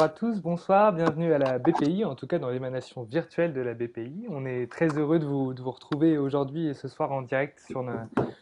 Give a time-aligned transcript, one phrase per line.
[0.00, 3.60] Bonjour à tous, bonsoir, bienvenue à la BPI, en tout cas dans l'émanation virtuelle de
[3.60, 4.28] la BPI.
[4.30, 7.60] On est très heureux de vous, de vous retrouver aujourd'hui et ce soir en direct
[7.60, 7.84] sur,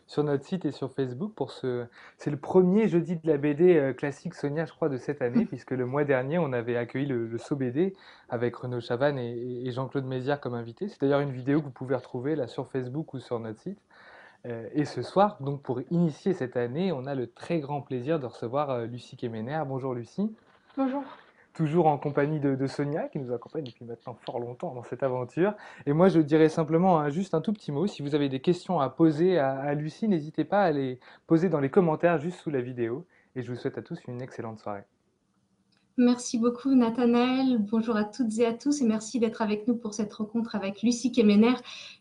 [0.06, 1.34] sur notre site et sur Facebook.
[1.34, 4.98] Pour ce, c'est le premier jeudi de la BD euh, classique Sonia, je crois, de
[4.98, 7.96] cette année, puisque le mois dernier, on avait accueilli le, le Saut BD
[8.28, 10.86] avec Renaud Chavannes et, et Jean-Claude Mézières comme invité.
[10.86, 13.80] C'est d'ailleurs une vidéo que vous pouvez retrouver là sur Facebook ou sur notre site.
[14.46, 18.20] Euh, et ce soir, donc pour initier cette année, on a le très grand plaisir
[18.20, 19.60] de recevoir euh, Lucie Kemener.
[19.66, 20.32] Bonjour Lucie.
[20.76, 21.02] Bonjour.
[21.58, 25.54] Toujours en compagnie de, Sonia, qui nous accompagne depuis maintenant fort longtemps dans cette aventure.
[25.86, 27.88] Et moi, je dirais simplement juste un tout petit mot.
[27.88, 31.58] Si vous avez des questions à poser à, Lucie, n'hésitez pas à les poser dans
[31.58, 33.04] les commentaires juste sous la vidéo.
[33.34, 34.84] Et je vous souhaite à tous une excellente soirée.
[36.00, 37.58] Merci beaucoup Nathanaël.
[37.58, 40.80] Bonjour à toutes et à tous et merci d'être avec nous pour cette rencontre avec
[40.82, 41.54] Lucie Kemener.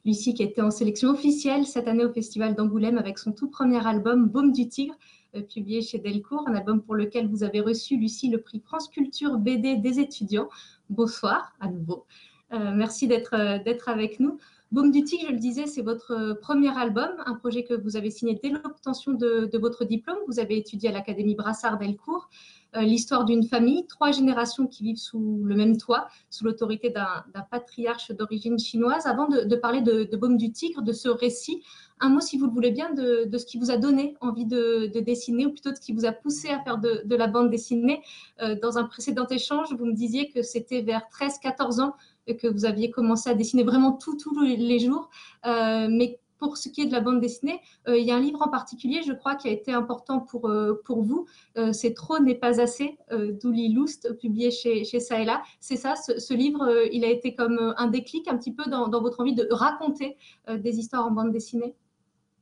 [0.06, 3.84] Lucie qui était en sélection officielle cette année au Festival d'Angoulême avec son tout premier
[3.88, 4.94] album Baume du Tigre
[5.36, 8.88] euh, publié chez Delcourt, un album pour lequel vous avez reçu, Lucie, le prix France
[8.88, 10.48] Culture BD des étudiants.
[10.92, 12.06] Bonsoir à nouveau.
[12.54, 14.38] Euh, merci d'être euh, d'être avec nous.
[14.72, 18.12] Boom du Tigre, je le disais, c'est votre premier album, un projet que vous avez
[18.12, 20.18] signé dès l'obtention de, de, votre diplôme.
[20.28, 22.30] Vous avez étudié à l'Académie Brassard Delcourt.
[22.76, 27.42] Euh, l'histoire d'une famille, trois générations qui vivent sous le même toit, sous l'autorité d'un
[27.50, 29.06] patriarche d'origine chinoise.
[29.06, 31.64] Avant de, parler de, Baume du Tigre, de ce récit,
[32.00, 34.88] un mot, si vous le voulez bien, de, ce qui vous a donné envie de,
[35.00, 38.02] dessiner, ou plutôt de ce qui vous a poussé à faire de, la bande dessinée.
[38.42, 41.96] Euh, dans un précédent échange, vous me disiez que c'était vers 13-14 ans
[42.36, 45.10] que vous aviez commencé à dessiner vraiment tous les jours,
[45.46, 48.20] euh, mais pour ce qui est de la bande dessinée, euh, il y a un
[48.20, 51.26] livre en particulier, je crois, qui a été important pour, euh, pour vous.
[51.58, 55.42] Euh, c'est Trop n'est pas assez, d'Ouli Loust, publié chez, chez Saella.
[55.60, 59.02] C'est ça, ce, livre, il a été comme un déclic un petit peu dans, dans
[59.02, 61.76] votre envie de raconter des histoires en bande dessinée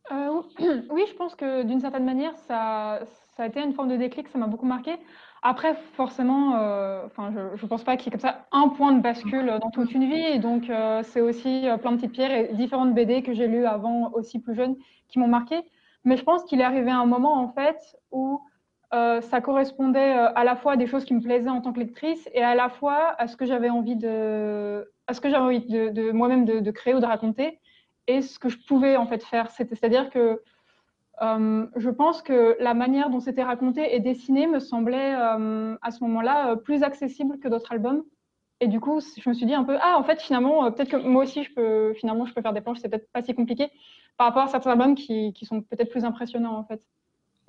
[0.12, 3.00] Oui, je pense que d'une certaine manière, ça,
[3.36, 4.96] ça a été une forme de déclic, ça m'a beaucoup marqué.
[5.48, 7.06] Après, forcément, euh,
[7.56, 9.92] je ne pense pas qu'il y ait comme ça un point de bascule dans toute
[9.92, 10.20] une vie.
[10.34, 13.48] Et donc, euh, c'est aussi euh, plein de petites pierres et différentes BD que j'ai
[13.48, 14.76] lues avant, aussi plus jeunes,
[15.08, 15.62] qui m'ont marqué.
[16.04, 17.78] Mais je pense qu'il est arrivé un moment, en fait,
[18.12, 18.42] où
[18.92, 22.30] ça correspondait à la fois à des choses qui me plaisaient en tant que lectrice
[22.34, 26.12] et à la fois à ce que j'avais envie de, à ce que envie de
[26.12, 27.60] moi-même de, de, créer ou de raconter
[28.08, 29.52] et ce que je pouvais en fait faire.
[29.52, 30.42] C'est-à-dire que
[31.22, 35.92] euh, je pense que la manière dont c'était raconté et dessiné me semblait euh, à
[35.92, 38.04] ce moment-là euh, plus accessible que d'autres albums.
[38.62, 40.98] Et du coup, je me suis dit un peu, ah, en fait, finalement, peut-être que
[40.98, 43.70] moi aussi, je peux, finalement, je peux faire des planches, c'est peut-être pas si compliqué
[44.18, 46.82] par rapport à certains albums qui, qui sont peut-être plus impressionnants, en fait.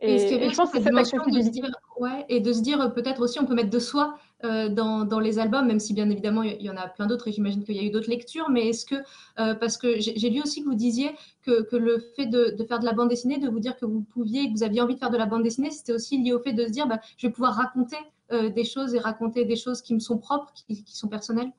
[0.00, 3.40] Et, je pense que c'est de se dire, ouais, et de se dire peut-être aussi
[3.40, 6.60] on peut mettre de soi euh, dans, dans, les albums, même si bien évidemment il
[6.60, 8.84] y en a plein d'autres et j'imagine qu'il y a eu d'autres lectures, mais est-ce
[8.84, 8.96] que,
[9.38, 11.12] euh, parce que j'ai lu aussi que vous disiez
[11.42, 13.86] que, que le fait de, de, faire de la bande dessinée, de vous dire que
[13.86, 16.34] vous pouviez, que vous aviez envie de faire de la bande dessinée, c'était aussi lié
[16.34, 17.96] au fait de se dire bah, je vais pouvoir raconter
[18.32, 21.52] euh, des choses et raconter des choses qui me sont propres, qui, qui sont personnelles?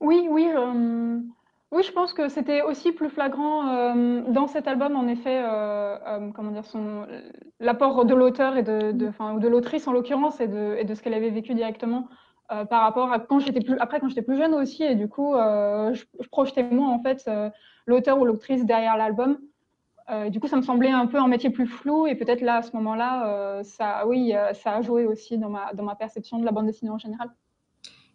[0.00, 0.46] Oui, oui.
[1.72, 5.98] Oui, je pense que c'était aussi plus flagrant euh, dans cet album, en effet, euh,
[6.06, 7.06] euh, comment dire, son
[7.58, 10.94] l'apport de l'auteur et de, de, ou de l'autrice en l'occurrence et de, et de
[10.94, 12.08] ce qu'elle avait vécu directement
[12.70, 15.34] par rapport à quand j'étais plus après quand j'étais plus jeune aussi et du coup
[15.34, 17.28] je, projetais moi en fait
[17.86, 19.38] l'auteur ou l'autrice derrière l'album.
[20.28, 22.62] du coup, ça me semblait un peu un métier plus flou et peut-être là à
[22.62, 26.52] ce moment-là, ça, oui, ça a joué aussi dans ma dans ma perception de la
[26.52, 27.30] bande dessinée en général.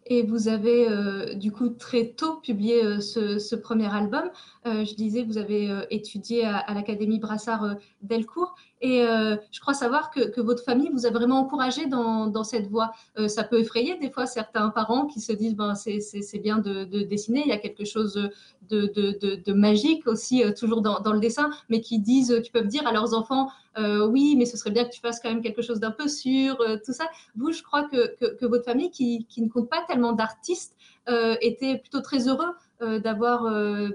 [0.06, 4.30] Et vous avez euh, du coup très tôt publié euh, ce, premier album.
[4.66, 8.56] Euh, je disais, vous avez étudié à, l'Académie Brassard Delcourt.
[8.84, 9.04] Et
[9.52, 12.90] je crois savoir que, votre famille vous a vraiment encouragé dans, cette voie.
[13.28, 17.42] ça peut effrayer des fois certains parents qui se disent ben, c'est bien de, dessiner,
[17.42, 18.28] il y a quelque chose
[18.68, 23.14] de, magique aussi, toujours dans, le dessin, mais qui disent, qui peuvent dire à leurs
[23.14, 23.48] enfants
[23.78, 26.08] euh, oui, mais ce serait bien que tu fasses quand même quelque chose d'un peu
[26.08, 27.08] sûr, euh, tout ça.
[27.36, 30.76] Vous, je crois que, votre famille, qui, ne compte pas tellement d'artistes,
[31.08, 32.52] euh, était plutôt très heureux
[32.98, 33.44] d'avoir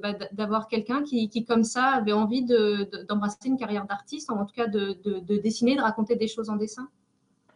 [0.02, 2.46] bah, d'avoir quelqu'un qui, qui, comme ça, avait envie
[3.10, 6.56] d'embrasser une carrière d'artiste, en tout cas de, de, dessiner, de raconter des choses en
[6.56, 6.88] dessin.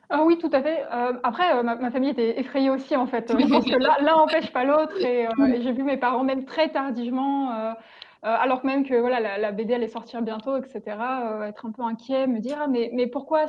[0.10, 0.84] Ah oui, tout à fait.
[1.24, 3.32] après, ma, famille était effrayée aussi, en fait.
[3.40, 5.00] Je pense que l'un n'empêche pas l'autre.
[5.00, 7.74] Et, et j'ai vu mes parents, même très tardivement,
[8.24, 11.82] euh, alors même que voilà, la, BD allait sortir bientôt, etc., euh, être un peu
[11.82, 13.48] inquiet, me dire ah, mais, mais pourquoi,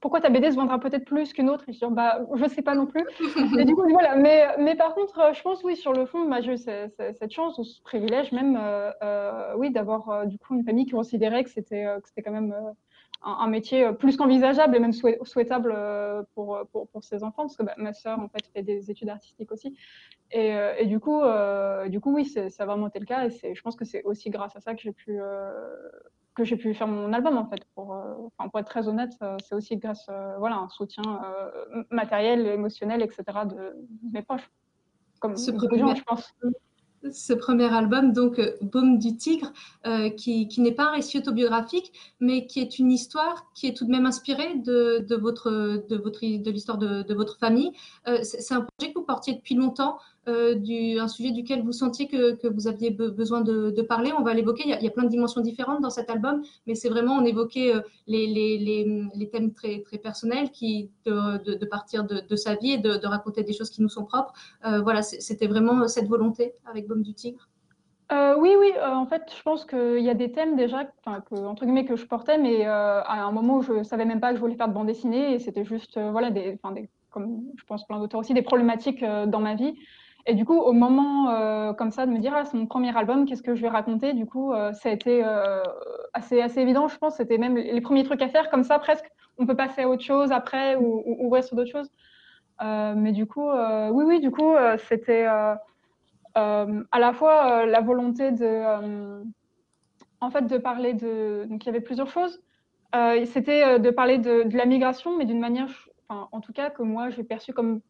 [0.00, 1.64] pourquoi ta BD se vendra peut-être plus qu'une autre?
[1.68, 3.02] Et je dis bah, je sais pas non plus.
[3.58, 4.16] et du coup, voilà.
[4.16, 7.32] Mais, mais par contre, euh, je pense, oui, sur le fond, bah, j'ai eu cette
[7.32, 8.60] chance ou ce privilège même,
[9.56, 11.86] oui, d'avoir du coup une famille qui considérait que c'était
[12.22, 12.54] quand même
[13.22, 15.76] un, métier plus qu'envisageable et même souhaitable
[16.34, 19.08] pour, pour, pour, ses enfants, parce que bah, ma sœur, en fait, fait des études
[19.08, 19.76] artistiques aussi.
[20.32, 23.26] Et, euh, et, du, coup, euh, du coup, oui, ça a vraiment été le cas.
[23.26, 25.50] Et je pense que c'est aussi grâce à ça que j'ai pu, euh,
[26.34, 27.64] que j'ai pu faire mon album en fait.
[27.74, 27.96] Pour,
[28.36, 29.12] pour être très honnête,
[29.44, 30.08] c'est aussi grâce
[30.38, 31.02] voilà, un soutien
[31.90, 33.24] matériel, émotionnel, etc.
[33.46, 33.76] de,
[34.12, 34.48] mes proches.
[35.18, 36.32] Comme beaucoup de gens, je pense
[37.12, 39.52] ce premier album, donc euh, Baume du Tigre,
[39.86, 43.86] euh, qui, n'est pas un récit autobiographique, mais qui est une histoire qui est tout
[43.86, 45.50] de même inspirée de, votre,
[45.88, 47.72] de, votre, de l'histoire de, votre famille.
[48.06, 49.98] Euh, c'est un projet que vous portiez depuis longtemps.
[50.28, 54.12] Euh, du, un sujet duquel vous sentiez que, vous aviez besoin de, parler.
[54.16, 54.64] On va l'évoquer.
[54.66, 57.74] Il, y a plein de dimensions différentes dans cet album, mais c'est vraiment, on évoquait
[57.74, 63.54] euh, les, thèmes très, personnels qui, de, partir de, sa vie et de, raconter des
[63.54, 64.34] choses qui nous sont propres.
[64.66, 67.48] Euh, voilà, c'était vraiment cette volonté avec Baume du Tigre.
[68.12, 71.84] Oui, oui, en fait, je pense qu'il y a des thèmes déjà, que, entre guillemets,
[71.84, 74.56] que je portais, mais à un moment où je savais même pas que je voulais
[74.56, 78.20] faire de bande dessinée, et c'était juste, voilà, des, des, comme je pense plein d'auteurs
[78.20, 79.74] aussi, des problématiques dans ma vie.
[80.26, 82.96] Et du coup, au moment euh, comme ça de me dire, ah, c'est mon premier
[82.96, 84.12] album, qu'est-ce que je vais raconter?
[84.12, 85.62] Du coup, euh, ça a été euh,
[86.12, 87.16] assez, assez évident, je pense.
[87.16, 89.10] C'était même les premiers trucs à faire, comme ça, presque.
[89.38, 91.90] On peut passer à autre chose après ou, ouvrir sur d'autres choses.
[92.60, 94.54] mais du coup, oui, oui, du coup,
[94.88, 95.58] c'était à
[96.34, 99.22] la fois la volonté de,
[100.20, 101.46] en fait, de parler de.
[101.48, 102.42] Donc, il y avait plusieurs choses.
[103.24, 105.70] c'était de parler de, de la migration, mais d'une manière,
[106.08, 107.80] enfin, en tout cas, que moi, j'ai perçu comme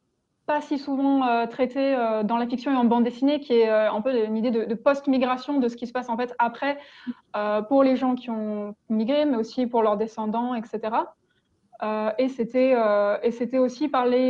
[0.50, 3.70] pas si souvent euh, traité euh, dans la fiction et en bande dessinée, qui est
[3.70, 6.76] euh, un peu une idée de, post-migration, de ce qui se passe en fait après,
[7.69, 10.79] pour les gens qui ont migré, mais aussi pour leurs descendants, etc.
[12.19, 12.75] et c'était
[13.26, 14.26] et c'était aussi parler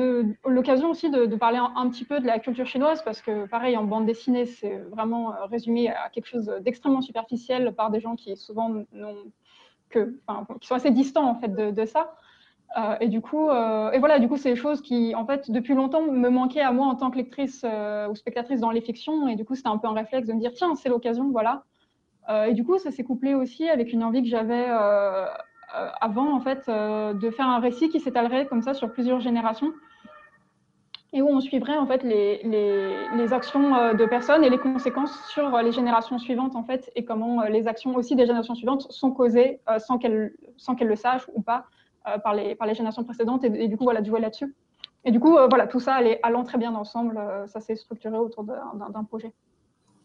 [0.00, 0.08] de
[0.56, 3.84] l'occasion aussi de, parler un, petit peu de la culture chinoise parce que pareil en
[3.84, 8.68] bande dessinée c'est vraiment résumé à quelque chose d'extrêmement superficiel par des gens qui souvent
[8.92, 9.24] n'ont
[9.88, 10.02] que
[10.60, 12.14] qui sont assez distants en fait de, de ça
[12.78, 15.50] euh, et du coup, euh, et voilà, du coup, c'est des choses qui, en fait,
[15.50, 18.80] depuis longtemps, me manquaient à moi en tant que lectrice euh, ou spectatrice dans les
[18.80, 19.26] fictions.
[19.26, 21.64] Et du coup, c'était un peu un réflexe de me dire, tiens, c'est l'occasion, voilà.
[22.46, 24.66] et du coup, ça s'est couplé aussi avec une envie que j'avais
[26.00, 29.72] avant, en fait, de faire un récit qui s'étalerait comme ça sur plusieurs générations
[31.12, 35.58] et où on suivrait en fait les, les, actions de personnes et les conséquences sur
[35.58, 39.58] les générations suivantes en fait et comment les actions aussi des générations suivantes sont causées
[39.78, 41.64] sans qu'elles sans qu'elles le sachent ou pas
[42.24, 44.54] par, les, par les générations précédentes et, du coup, voilà, de jouer là-dessus.
[45.04, 48.18] Et du coup, euh, voilà, tout ça allant très bien ensemble, euh, ça s'est structuré
[48.18, 49.32] autour d'un projet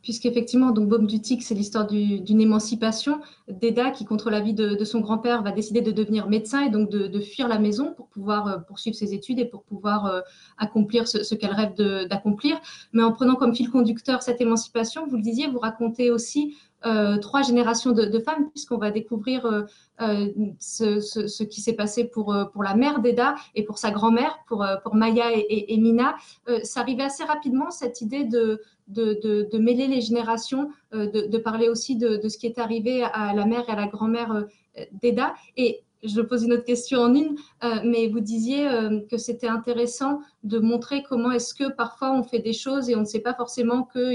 [0.01, 4.85] puisqu'effectivement, donc Baume du Tic, c'est l'histoire d'une émancipation d'Eda qui, contre l'avis de, de
[4.85, 8.67] son grand-père, va décider de devenir médecin et donc de, fuir la maison pour pouvoir
[8.67, 10.21] poursuivre ses études et pour pouvoir
[10.59, 11.73] accomplir ce, ce qu'elle rêve
[12.07, 12.61] d'accomplir.
[12.93, 16.74] Mais en prenant comme fil conducteur cette émancipation, vous le disiez, vous racontez aussi euh,
[17.21, 19.63] trois générations de, femmes, puisqu'on va découvrir euh,
[20.01, 20.27] euh,
[20.59, 24.95] ce, qui s'est passé pour, pour la mère d'Eda et pour sa grand-mère, pour, pour
[24.95, 26.15] Maya et, Mina.
[26.63, 32.27] ça arrivait assez rapidement, cette idée de, de, mêler les générations, de, parler aussi de,
[32.27, 34.45] ce qui est arrivé à la mère et à la grand-mère
[34.91, 35.33] d'Eda.
[35.57, 37.35] Et je pose une autre question en une,
[37.83, 38.67] mais vous disiez
[39.09, 43.01] que c'était intéressant de montrer comment est-ce que parfois on fait des choses et on
[43.01, 44.11] ne sait pas forcément que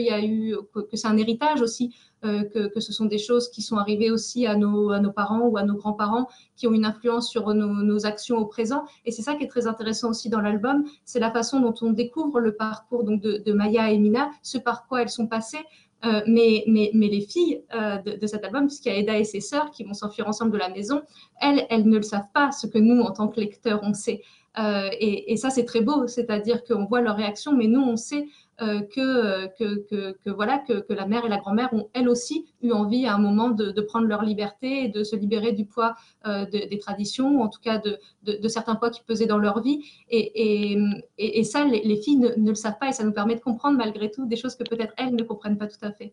[0.94, 4.54] c'est un héritage aussi euh, que, ce sont des choses qui sont arrivées aussi à
[4.54, 8.84] nos, parents ou à nos grands-parents qui ont une influence sur nos, actions au présent.
[9.06, 11.90] Et c'est ça qui est très intéressant aussi dans l'album, c'est la façon dont on
[11.90, 15.64] découvre le parcours donc, de, Maya et Mina, ce par quoi elles sont passées.
[16.04, 19.70] Euh, mais, les filles euh, de, cet album, puisqu'il y a Eda et ses sœurs
[19.70, 21.02] qui vont s'enfuir ensemble de la maison,
[21.40, 24.22] elles, elles ne le savent pas, ce que nous, en tant que lecteurs, on sait.
[24.56, 28.26] et, et, ça, c'est très beau, c'est-à-dire qu'on voit leur réaction, mais nous, on sait
[28.62, 32.46] euh, euh, que, que, que, voilà, que, la mère et la grand-mère ont elles aussi
[32.62, 35.94] eu envie à un moment de, prendre leur liberté et de se libérer du poids
[36.26, 39.62] euh, des traditions, ou en tout cas de, de, certains poids qui pesaient dans leur
[39.62, 39.84] vie.
[40.10, 40.78] Et, et,
[41.18, 44.10] et, ça, les, filles ne, le savent pas et ça nous permet de comprendre malgré
[44.10, 46.12] tout des choses que peut-être elles ne comprennent pas tout à fait.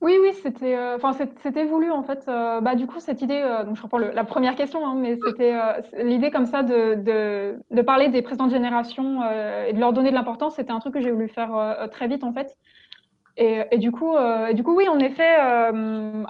[0.00, 0.96] Oui, oui, c'était, euh,
[1.42, 2.24] c'était voulu en fait.
[2.26, 5.18] Euh, bah, du coup, cette idée, euh, donc je reprends la première question, hein, mais
[5.22, 5.54] c'était
[6.02, 9.22] l'idée comme ça de, de, de, parler des précédentes générations
[9.68, 10.56] et de leur donner de l'importance.
[10.56, 12.56] C'était un truc que j'ai voulu faire très vite en fait.
[13.36, 14.16] Et, et du coup,
[14.48, 15.72] et du coup, oui, en effet, à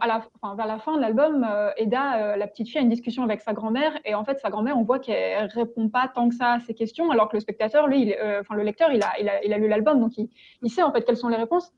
[0.06, 1.46] la, enfin, vers la fin de l'album,
[1.76, 4.78] Eda, la petite fille, a une discussion avec sa grand-mère et en fait, sa grand-mère,
[4.78, 7.86] on voit qu'elle répond pas tant que ça à ses questions, alors que le spectateur,
[7.86, 10.28] lui, enfin, le lecteur, il a, il a, il a lu l'album, donc il,
[10.62, 11.72] il sait en fait quelles sont les réponses.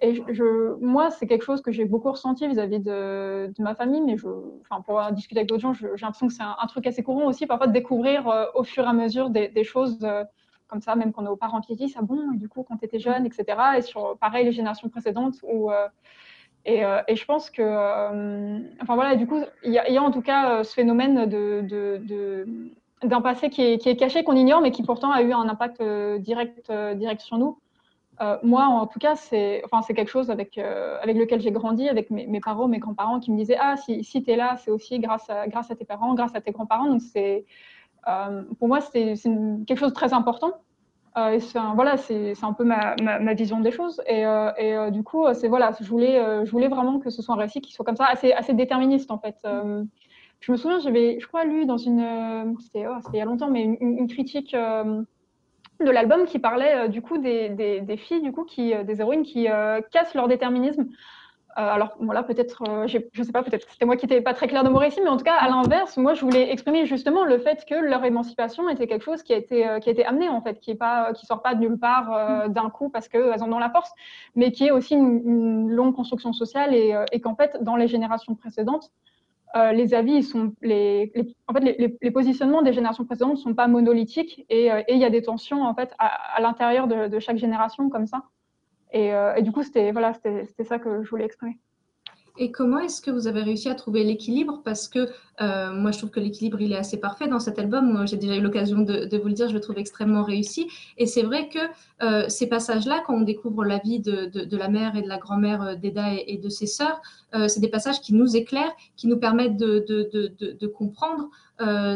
[0.00, 4.00] Et je, moi, c'est quelque chose que j'ai beaucoup ressenti vis-à-vis de, de, ma famille,
[4.00, 4.28] mais je,
[4.60, 7.46] enfin, pour discuter avec d'autres gens, j'ai l'impression que c'est un, truc assez courant aussi,
[7.46, 10.22] parfois de découvrir euh, au fur et à mesure des, choses euh,
[10.68, 12.84] comme ça, même quand nos parents qui disent, ah bon, et du coup, quand tu
[12.84, 13.58] étais jeune, etc.
[13.76, 15.88] Et sur, pareil, les générations précédentes, où, euh,
[16.64, 17.62] et, et, je pense que,
[18.82, 22.46] enfin voilà, du coup, il y, a en tout cas ce phénomène de, de,
[23.02, 25.48] d'un passé qui est, qui est caché, qu'on ignore, mais qui pourtant a eu un
[25.48, 25.82] impact
[26.18, 27.58] direct, direct sur nous.
[28.42, 32.40] Moi, en tout cas, c'est enfin, quelque chose avec, avec lequel j'ai grandi, avec mes,
[32.40, 35.28] parents, mes grands-parents qui me disaient Ah, si, si tu es là, c'est aussi grâce
[35.30, 36.88] à, grâce à tes parents, grâce à tes grands-parents.
[36.88, 37.44] Donc, c'est,
[38.58, 39.14] pour moi, c'est
[39.66, 40.52] quelque chose de très important.
[41.18, 41.38] Euh,
[41.74, 44.00] voilà, c'est un peu ma, ma, vision des choses.
[44.06, 47.34] Et, euh, et euh, du coup, voilà, je voulais, je voulais vraiment que ce soit
[47.34, 49.36] un récit qui soit comme ça, assez, assez déterministe en fait.
[50.40, 53.50] je me souviens, j'avais, je crois, lu dans une, c'était oh, il y a longtemps,
[53.50, 54.54] mais une, critique
[55.84, 59.22] de l'album qui parlait du coup des, des, des, filles, du coup, qui, des héroïnes
[59.22, 59.46] qui
[59.90, 60.88] cassent leur déterminisme.
[61.58, 64.20] Euh, alors voilà, peut-être, euh, je ne sais pas, peut-être que c'était moi qui n'étais
[64.20, 66.52] pas très clair de mon récit, mais en tout cas, à l'inverse, moi, je voulais
[66.52, 69.88] exprimer justement le fait que leur émancipation était quelque chose qui a été, euh, qui
[69.88, 72.90] a été amené, en fait, qui ne qui sort pas de nulle part d'un coup
[72.90, 73.90] parce qu'elles en ont la force,
[74.36, 78.34] mais qui est aussi une, longue construction sociale et, et qu'en fait, dans les générations
[78.34, 78.90] précédentes,
[79.72, 81.12] les avis, sont, les,
[81.46, 81.60] en fait,
[82.00, 85.62] les, positionnements des générations précédentes ne sont pas monolithiques et il y a des tensions
[85.62, 88.22] en fait à, l'intérieur de, de, chaque génération comme ça.
[88.94, 91.58] Euh, et, du coup, c'était voilà, ça que je voulais exprimer.
[92.38, 94.62] Et comment est-ce que vous avez réussi à trouver l'équilibre?
[94.64, 95.08] Parce que
[95.40, 98.06] euh, moi, je trouve que l'équilibre, il est assez parfait dans cet album.
[98.06, 100.68] J'ai déjà eu l'occasion de, vous le dire, je le trouve extrêmement réussi.
[100.96, 101.58] Et c'est vrai que
[102.02, 105.76] euh, ces passages-là, quand on découvre la vie de, la mère et de la grand-mère
[105.76, 107.00] d'Eda et, de ses sœurs,
[107.46, 111.28] c'est des passages qui nous éclairent, qui nous permettent de, comprendre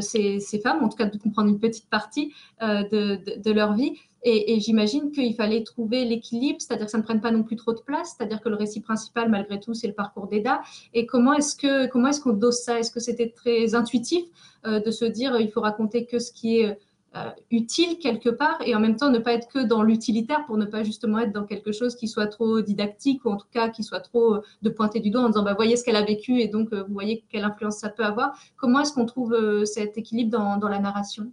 [0.00, 3.94] ces, femmes, en tout cas de comprendre une petite partie de, leur vie.
[4.24, 7.72] Et, j'imagine qu'il fallait trouver l'équilibre, c'est-à-dire que ça ne prenne pas non plus trop
[7.72, 10.62] de place, c'est-à-dire que le récit principal, malgré tout, c'est le parcours d'Eda.
[10.94, 12.78] Et comment est-ce que comment est-ce qu'on dose ça?
[12.78, 14.24] Est-ce que c'était très intuitif
[14.66, 16.78] euh, de se dire il faut raconter que ce qui est
[17.16, 20.56] euh, utile quelque part et en même temps ne pas être que dans l'utilitaire pour
[20.56, 23.68] ne pas justement être dans quelque chose qui soit trop didactique ou en tout cas
[23.68, 26.04] qui soit trop euh, de pointer du doigt en disant bah, voyez ce qu'elle a
[26.04, 28.38] vécu et donc vous voyez quelle influence ça peut avoir.
[28.56, 31.32] Comment est-ce qu'on trouve cet équilibre dans, dans la narration?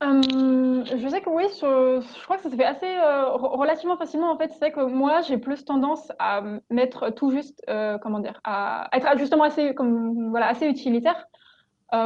[0.00, 4.30] Euh, je sais que oui, je, crois que ça se fait assez euh, relativement facilement.
[4.30, 8.40] En fait, c'est que moi, j'ai plus tendance à mettre tout juste, euh, comment dire,
[8.44, 9.74] à être justement assez,
[10.30, 11.26] voilà, assez utilitaire.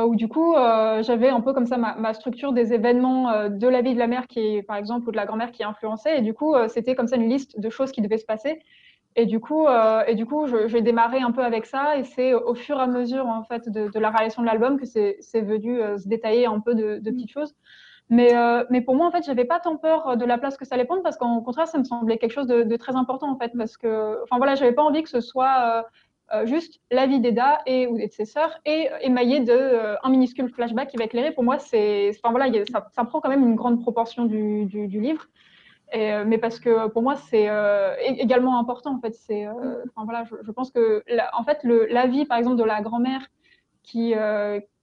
[0.07, 0.55] où du coup,
[1.01, 4.27] j'avais un peu comme ça ma, structure des événements de la vie de la mère
[4.27, 6.19] qui par exemple, ou de la grand-mère qui influençait.
[6.19, 8.63] Et du coup, c'était comme ça une liste de choses qui devaient se passer.
[9.15, 9.67] Et du coup,
[10.07, 11.97] et du coup, j'ai démarré un peu avec ça.
[11.99, 14.87] Et c'est au fur et à mesure, en fait, de, la réalisation de l'album que
[14.87, 17.55] c'est, venu se détailler un peu de, de petites choses.
[18.13, 20.67] Mais, euh, mais pour moi, en fait, j'avais pas tant peur de la place que
[20.67, 23.39] ça allait prendre parce qu'en contraire, ça me semblait quelque chose de, très important, en
[23.39, 25.83] fait, parce que, enfin voilà, j'avais pas envie que ce soit
[26.33, 30.11] euh, euh, juste la vie d'Eda et ou de ses sœurs et émaillé de un
[30.11, 31.33] minuscule flashback qui va éclairer.
[31.33, 35.01] Pour moi, c'est, enfin voilà, ça, ça, prend quand même une grande proportion du, du,
[35.01, 35.27] livre.
[35.93, 37.49] Et, mais parce que pour moi, c'est
[38.07, 39.15] également important, en fait.
[39.15, 39.47] C'est,
[39.97, 41.03] voilà, je, pense que,
[41.37, 43.27] en fait, la vie, par exemple, de la grand-mère
[43.83, 44.15] qui,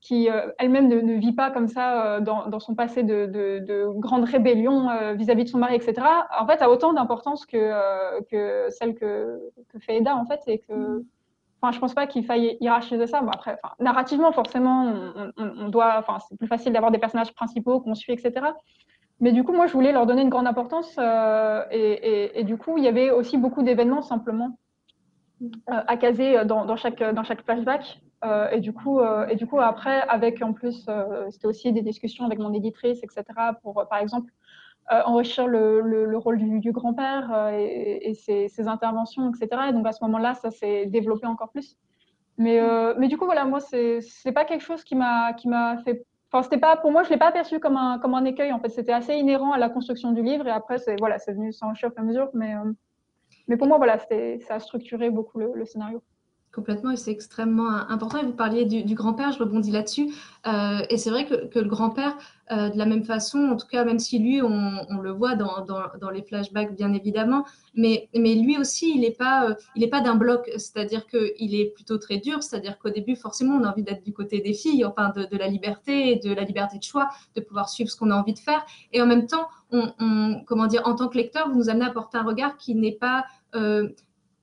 [0.02, 4.24] qui euh, elle-même ne, vit pas comme ça euh, dans, son passé de, de, grande
[4.24, 5.96] rébellion euh, vis-à-vis de son mari, etc.,
[6.40, 9.40] en fait, a autant d'importance que, que celle que,
[9.80, 11.04] fait Eda, en fait, et que,
[11.62, 13.22] enfin, je pense pas qu'il faille hiérarchiser ça.
[13.22, 18.14] Bon, après, narrativement, forcément, on, doit, c'est plus facile d'avoir des personnages principaux qu'on suit,
[18.14, 18.48] etc.
[19.22, 20.98] Mais du coup, moi, je voulais leur donner une grande importance,
[21.72, 24.58] et, et, du coup, il y avait aussi beaucoup d'événements simplement
[25.68, 27.02] à caser dans, chaque,
[27.44, 28.02] flashback.
[28.26, 31.72] Euh, et, du coup, euh, et du coup, après, avec en plus, euh, c'était aussi
[31.72, 33.24] des discussions avec mon éditrice, etc.,
[33.62, 34.32] pour, par exemple,
[35.06, 39.62] enrichir le, le, rôle du, grand-père et, ses, interventions, etc.
[39.70, 41.78] Et donc, à ce moment-là, ça s'est développé encore plus.
[42.38, 42.60] Mais,
[42.98, 46.78] mais du coup, voilà, moi, c'est pas quelque chose qui m'a fait Enfin, c'était pas,
[46.78, 48.52] pour moi, je l'ai pas perçu comme un, comme un écueil.
[48.52, 50.48] En fait, c'était assez inhérent à la construction du livre.
[50.48, 52.30] Et après, c'est voilà, c'est venu s'enrichir au à mesure.
[52.34, 52.54] Mais,
[53.48, 56.04] mais pour moi, voilà, ça a structuré beaucoup le scénario.
[56.52, 58.18] Complètement, et c'est extrêmement important.
[58.18, 60.12] Et vous parliez du, grand-père, je rebondis là-dessus.
[60.48, 62.18] Euh, et c'est vrai que, le grand-père,
[62.52, 66.10] euh, de la même façon, en tout cas, même si lui, on, le voit dans,
[66.12, 71.06] les flashbacks, bien évidemment, mais, lui aussi, il n'est pas, euh, pas d'un bloc, c'est-à-dire
[71.06, 74.40] qu'il est plutôt très dur, c'est-à-dire qu'au début, forcément, on a envie d'être du côté
[74.40, 77.96] des filles, enfin, de, la liberté, de la liberté de choix, de pouvoir suivre ce
[77.96, 78.66] qu'on a envie de faire.
[78.92, 79.50] Et en même temps,
[80.48, 82.98] comment dire, en tant que lecteur, vous nous amenez à porter un regard qui n'est
[82.98, 83.26] pas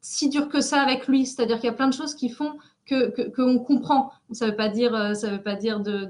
[0.09, 1.27] si dur que ça avec lui.
[1.27, 2.53] C'est-à-dire qu'il y a plein de choses qui font
[2.87, 4.13] que qu'on comprend.
[4.31, 6.05] Ça ne veut pas dire, euh, ça veut pas dire de,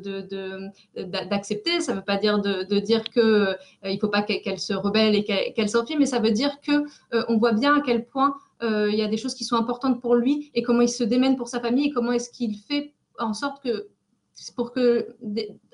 [1.24, 4.74] d'accepter, ça ne veut pas dire de, dire que euh, il faut pas qu'elle se
[4.74, 6.84] rebelle et qu'elle s'enfuit, mais ça veut dire que
[7.14, 10.00] euh, on voit bien à quel point il y a des choses qui sont importantes
[10.00, 12.94] pour lui et comment il se démène pour sa famille et comment est-ce qu'il fait
[13.18, 13.88] en sorte que
[14.54, 15.14] pour que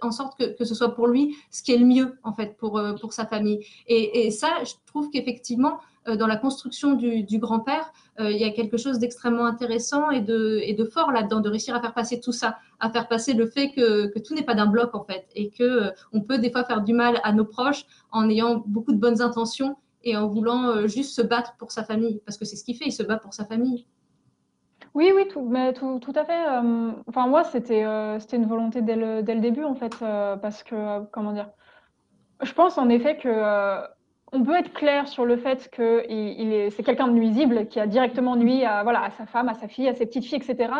[0.00, 2.56] en sorte que, que, ce soit pour lui ce qui est le mieux en fait
[2.56, 7.92] pour pour sa famille et, ça je trouve qu'effectivement euh, dans la construction du, grand-père,
[8.20, 11.80] euh, il y a quelque chose d'extrêmement intéressant et de, fort là-dedans, de réussir à
[11.80, 14.94] faire passer tout ça, à faire passer le fait que, tout n'est pas d'un bloc
[14.94, 17.84] en fait, et que euh, on peut des fois faire du mal à nos proches
[18.10, 22.20] en ayant beaucoup de bonnes intentions et en voulant juste se battre pour sa famille,
[22.26, 23.86] parce que c'est ce qu'il fait, il se bat pour sa famille.
[24.94, 26.44] Oui, oui, tout, à fait.
[27.06, 31.48] enfin, moi, c'était une volonté dès le début, en fait, parce que, comment dire,
[32.42, 33.28] je pense en effet que
[34.32, 37.78] on peut être clair sur le fait que il, est, c'est quelqu'un de nuisible qui
[37.78, 40.38] a directement nuit à, voilà, à sa femme, à sa fille, à ses petites filles,
[40.38, 40.72] etc.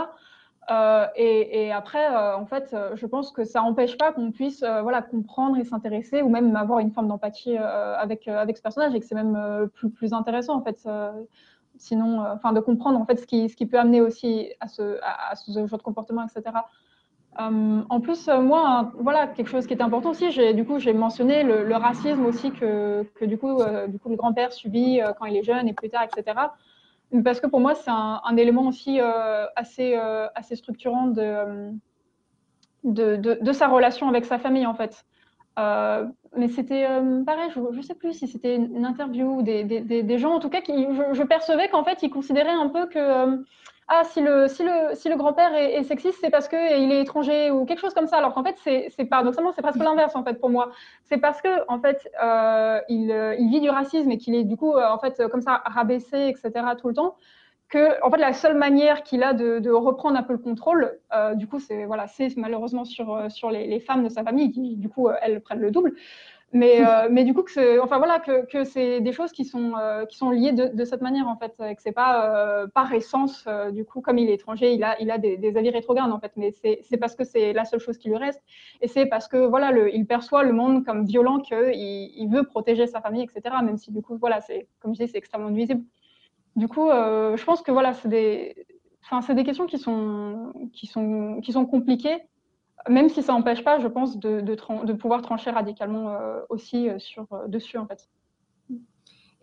[0.71, 4.61] Euh, et, après, euh, en fait, euh, je pense que ça n'empêche pas qu'on puisse
[4.61, 9.01] voilà, comprendre et s'intéresser ou même avoir une forme d'empathie avec, avec ce personnage et
[9.01, 10.89] que c'est même plus, plus intéressant, en fait,
[11.77, 14.99] sinon, enfin, de comprendre en fait ce qui, ce qui peut amener aussi à ce,
[15.03, 16.57] à, ce genre de comportement, etc.
[17.41, 20.79] Euh, en plus, euh, moi, voilà, quelque chose qui est important aussi, j'ai, du coup,
[20.79, 25.25] j'ai mentionné le, racisme aussi que, du, coup, euh, du coup, le grand-père subit quand
[25.25, 26.39] il est jeune et plus tard, etc.
[27.25, 29.01] Parce que pour moi, c'est un, élément aussi
[29.57, 29.95] assez,
[30.35, 31.73] assez structurant de,
[32.85, 35.05] de, sa relation avec sa famille, en fait.
[35.57, 36.87] mais c'était
[37.27, 40.61] pareil, je ne sais plus si c'était une interview des, des, gens, en tout cas,
[40.61, 43.43] qui, je, je percevais qu'en fait, ils considéraient un peu que
[43.89, 46.59] ah, si le, si le, si le grand-père est, sexiste, c'est parce qu'il
[46.93, 48.19] est étranger ou quelque chose comme ça.
[48.19, 50.71] Alors qu'en fait, c'est paradoxalement, c'est presque l'inverse en fait pour moi.
[51.05, 54.57] C'est parce que en fait, euh, il, il, vit du racisme et qu'il est du
[54.57, 56.65] coup, euh, en fait, comme ça, rabaissé, etc.
[56.81, 57.17] tout le temps.
[57.69, 61.35] Que, en fait, la seule manière qu'il a de, reprendre un peu le contrôle, euh,
[61.35, 64.77] du coup, c'est voilà, c'est malheureusement sur, sur les, les, femmes de sa famille qui,
[64.77, 65.95] du coup, elles prennent le double.
[66.55, 69.73] Mais, euh, mais du coup, que enfin voilà, que, que c'est des choses qui sont,
[69.79, 72.67] euh, qui sont liées de, de, cette manière en fait, et que c'est pas euh,
[72.67, 75.71] par essence, du coup, comme il est étranger, il a, il a des, des avis
[75.71, 78.43] rétrogrades en fait, mais c'est parce que c'est la seule chose qui lui reste,
[78.83, 82.45] et c'est parce que voilà, le, il perçoit le monde comme violent, qu'il il veut
[82.45, 83.57] protéger sa famille, etc.
[83.65, 85.83] Même si du coup, voilà, c'est comme je dis, c'est extrêmement nuisible.
[86.57, 88.55] Du coup, je pense que voilà, c'est des,
[89.05, 92.19] enfin, c'est des questions qui sont, qui sont, qui sont compliquées
[92.89, 96.99] même si ça n'empêche pas, je pense, de, pouvoir trancher radicalement euh, aussi euh,
[97.33, 98.09] euh, dessus, en fait.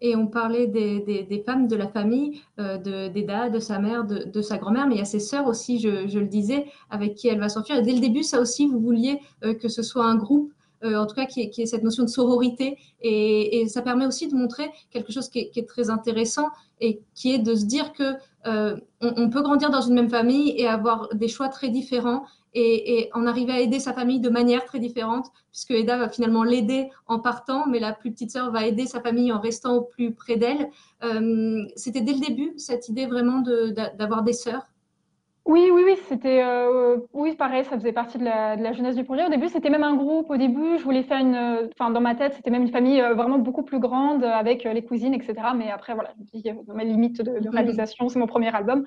[0.01, 4.57] Et on parlait des, femmes de la famille, de d'Eda, de sa mère, de, sa
[4.57, 7.49] grand-mère, mais il y a ses sœurs aussi, je, le disais, avec qui elle va
[7.49, 7.79] s'enfuir.
[7.79, 11.15] Et dès le début, ça aussi, vous vouliez que ce soit un groupe, en tout
[11.15, 12.77] cas, qui est, cette notion de sororité.
[13.01, 16.47] Et, ça permet aussi de montrer quelque chose qui est, très intéressant
[16.79, 18.13] et qui est de se dire que
[18.45, 23.09] on, on, peut grandir dans une même famille et avoir des choix très différents et,
[23.13, 26.89] en arriver à aider sa famille de manière très différente, puisque Eda va finalement l'aider
[27.07, 30.13] en partant, mais la plus petite sœur va aider sa famille en restant au plus
[30.13, 30.69] près d'elle.
[31.03, 33.41] Euh, c'était dès le début cette idée vraiment
[33.97, 34.67] d'avoir des sœurs?
[35.45, 38.95] Oui, oui, oui, c'était euh, oui, pareil, ça faisait partie de la, de la, jeunesse
[38.95, 39.25] du projet.
[39.25, 40.29] Au début, c'était même un groupe.
[40.29, 43.15] Au début, je voulais faire une, enfin, dans ma tête, c'était même une famille euh,
[43.15, 45.33] vraiment beaucoup plus grande avec les cousines, etc.
[45.55, 48.53] Mais après, voilà, je me dis, dans mes limites de, de réalisation, c'est mon premier
[48.53, 48.85] album.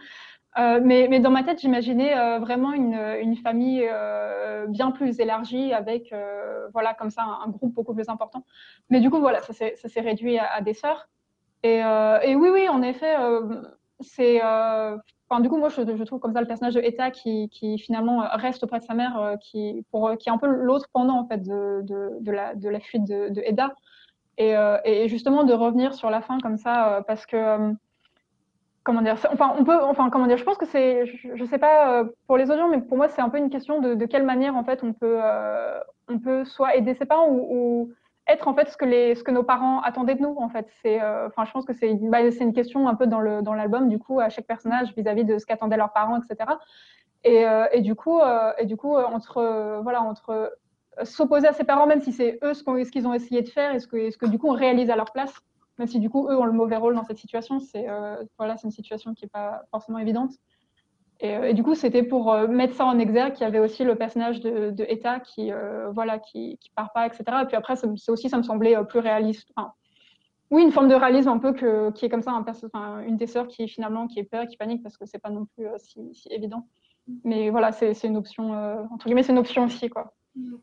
[0.59, 6.15] Euh, mais, dans ma tête, j'imaginais euh, vraiment une, famille euh, bien plus élargie avec,
[6.73, 8.45] voilà, comme ça, un, groupe beaucoup plus important.
[8.91, 11.09] Mais du coup, voilà, ça s'est réduit à, des sœurs.
[11.63, 11.83] Et,
[12.35, 13.15] oui, oui, en effet,
[14.01, 14.41] c'est.
[15.41, 18.81] Du coup, moi, je, trouve comme ça le personnage de Eta qui, finalement reste auprès
[18.81, 23.41] de sa mère, qui, est un peu l'autre pendant en fait de, la, fuite de
[23.43, 23.75] Eda.
[24.37, 27.75] Et, et, justement de revenir sur la fin comme ça, parce que
[28.85, 31.59] comment dire enfin on peut enfin comment dire je pense que c'est je, ne sais
[31.59, 34.07] pas euh, pour les audients mais pour moi c'est un peu une question de, de,
[34.07, 37.93] quelle manière en fait on peut euh, on peut soit aider ses parents ou,
[38.29, 40.69] être en fait ce que les ce que nos parents attendaient de nous en fait.
[40.81, 43.53] C'est euh, enfin je pense que c'est bah, une question un peu dans le dans
[43.53, 46.53] l'album du coup à chaque personnage vis-à-vis de ce qu'attendaient leurs parents etc
[47.25, 48.21] et, et du coup
[48.59, 50.57] et du coup entre voilà entre
[51.03, 53.81] s'opposer à ses parents même si c'est eux ce qu'ils ont essayé de faire et
[53.81, 55.35] ce que ce que du coup on réalise à leur place
[55.79, 58.57] même si du coup, eux ont le mauvais rôle dans cette situation, c'est euh, voilà,
[58.63, 60.33] une situation qui n'est pas forcément évidente.
[61.21, 63.85] Et, euh, du coup, c'était pour euh, mettre ça en exergue qu'il y avait aussi
[63.85, 65.51] le personnage de, de Eta qui
[65.93, 67.25] voilà, qui, qui part pas, etc.
[67.43, 69.51] Et puis après, c'est aussi, ça me semblait plus réaliste.
[69.57, 69.73] Enfin,
[70.51, 73.17] oui, une forme de réalisme un peu que, qui est comme ça, un enfin, une
[73.17, 75.67] des sœurs qui finalement qui est peur, qui panique parce que c'est pas non plus
[75.79, 76.67] si, si, évident.
[77.25, 78.53] Mais voilà, c'est une option,
[78.93, 80.13] entre guillemets, c'est une option aussi, quoi.
[80.37, 80.57] Mm.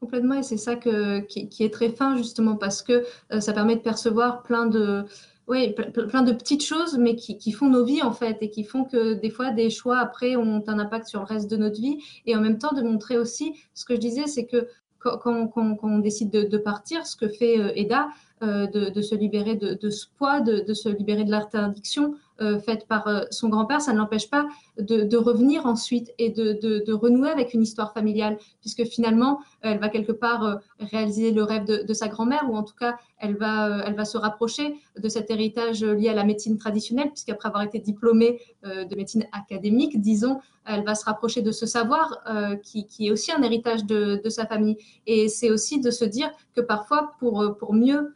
[0.00, 3.80] Complètement, et c'est ça qui, est très fin justement parce que euh, ça permet de
[3.80, 5.06] percevoir plein de,
[5.48, 8.84] oui, plein de petites choses, mais qui, font nos vies en fait et qui font
[8.84, 11.98] que des fois des choix après ont un impact sur le reste de notre vie.
[12.26, 15.50] Et en même temps de montrer aussi, ce que je disais, c'est que quand,
[15.82, 18.08] on décide de, partir, ce que fait euh, Eda,
[18.42, 23.06] euh, de, se libérer de, ce poids, de se libérer de l'interdiction, euh, faite par
[23.06, 24.46] euh, son grand-père, ça ne l'empêche pas
[24.78, 30.12] de, revenir ensuite et de, renouer avec une histoire familiale, puisque finalement, elle va quelque
[30.12, 34.18] part euh, réaliser le rêve de, sa grand-mère, ou en tout cas, elle va, se
[34.18, 39.24] rapprocher de cet héritage lié à la médecine traditionnelle, puisqu'après avoir été diplômée de médecine
[39.32, 42.22] académique, disons, elle va se rapprocher de ce savoir
[42.62, 44.76] qui, est aussi un héritage de, sa famille.
[45.06, 48.14] Et c'est aussi de se dire que parfois, pour mieux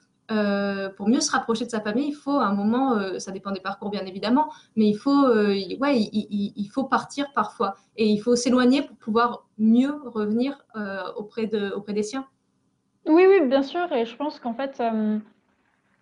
[0.96, 3.60] pour mieux se rapprocher de sa famille, il faut à un moment, ça dépend des
[3.60, 8.82] parcours bien évidemment, mais il faut, ouais, il, faut partir parfois et il faut s'éloigner
[8.82, 10.64] pour pouvoir mieux revenir
[11.16, 12.26] auprès des siens.
[13.06, 13.90] Oui, oui, bien sûr.
[13.92, 14.82] Et je pense qu'en fait,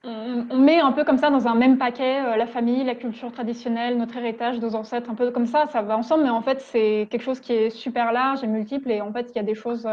[0.05, 3.99] on, met un peu comme ça dans un même paquet la famille, la culture traditionnelle,
[3.99, 6.25] notre héritage, nos ancêtres, un peu comme ça, ça va ensemble.
[6.25, 8.91] Mais en fait, c'est quelque chose qui est super large et multiple.
[8.91, 9.89] Et en fait, il y a des choses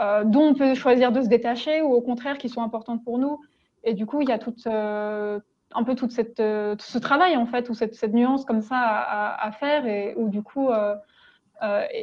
[0.00, 3.18] euh, dont on peut choisir de se détacher ou au contraire qui sont importantes pour
[3.18, 3.38] nous.
[3.84, 5.38] Et du coup, il y a toute, euh,
[5.74, 5.94] un peu
[6.40, 10.28] euh, ce travail en fait, ou cette, cette nuance comme ça à, faire, et où
[10.28, 10.70] du coup,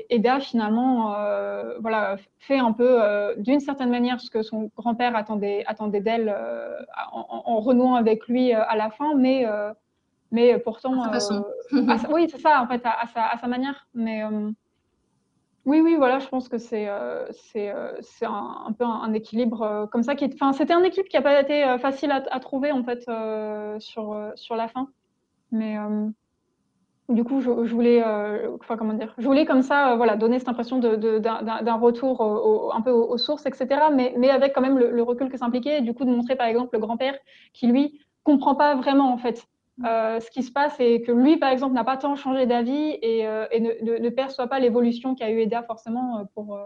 [0.10, 1.16] Eda finalement,
[1.80, 3.00] voilà, fait un peu
[3.38, 6.36] d'une certaine manière ce que son grand-père attendait, attendait d'elle
[7.12, 9.46] en, renouant avec lui à la fin, mais
[10.32, 10.94] mais pourtant,
[12.12, 14.24] oui, c'est ça en fait, à, sa, à sa, manière, mais
[15.68, 17.26] oui, oui, voilà, je pense que c'est euh,
[17.58, 20.14] euh, un, peu un, équilibre euh, comme ça.
[20.34, 23.02] Enfin, c'était un équilibre qui n'a pas été facile à, trouver en fait
[23.80, 24.88] sur, sur la fin.
[25.52, 25.76] Mais
[27.10, 28.02] du coup, je, voulais,
[28.62, 32.92] enfin, comment dire, je voulais comme ça, voilà, donner cette impression d'un retour un peu
[32.92, 33.68] aux, sources, etc.
[33.94, 35.82] Mais, mais avec quand même le, recul que ça impliquait.
[35.82, 37.16] Du coup, de montrer par exemple le grand-père
[37.52, 39.46] qui lui comprend pas vraiment en fait
[39.86, 42.98] euh, ce qui se passe, c'est que lui, par exemple, n'a pas tant changé d'avis
[43.02, 46.60] et, euh, ne, perçoit pas l'évolution qu'a eu Eda forcément euh, pour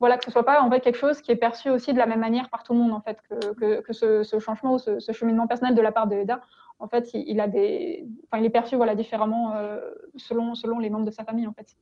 [0.00, 2.06] voilà que ce soit pas en fait quelque chose qui est perçu aussi de la
[2.06, 5.46] même manière par tout le monde en fait que, que, ce, changement ou ce, cheminement
[5.46, 6.40] personnel de la part de Eda.
[6.80, 9.54] En fait, il, a des, enfin, il est perçu voilà différemment
[10.16, 11.76] selon selon les membres de sa famille en fait.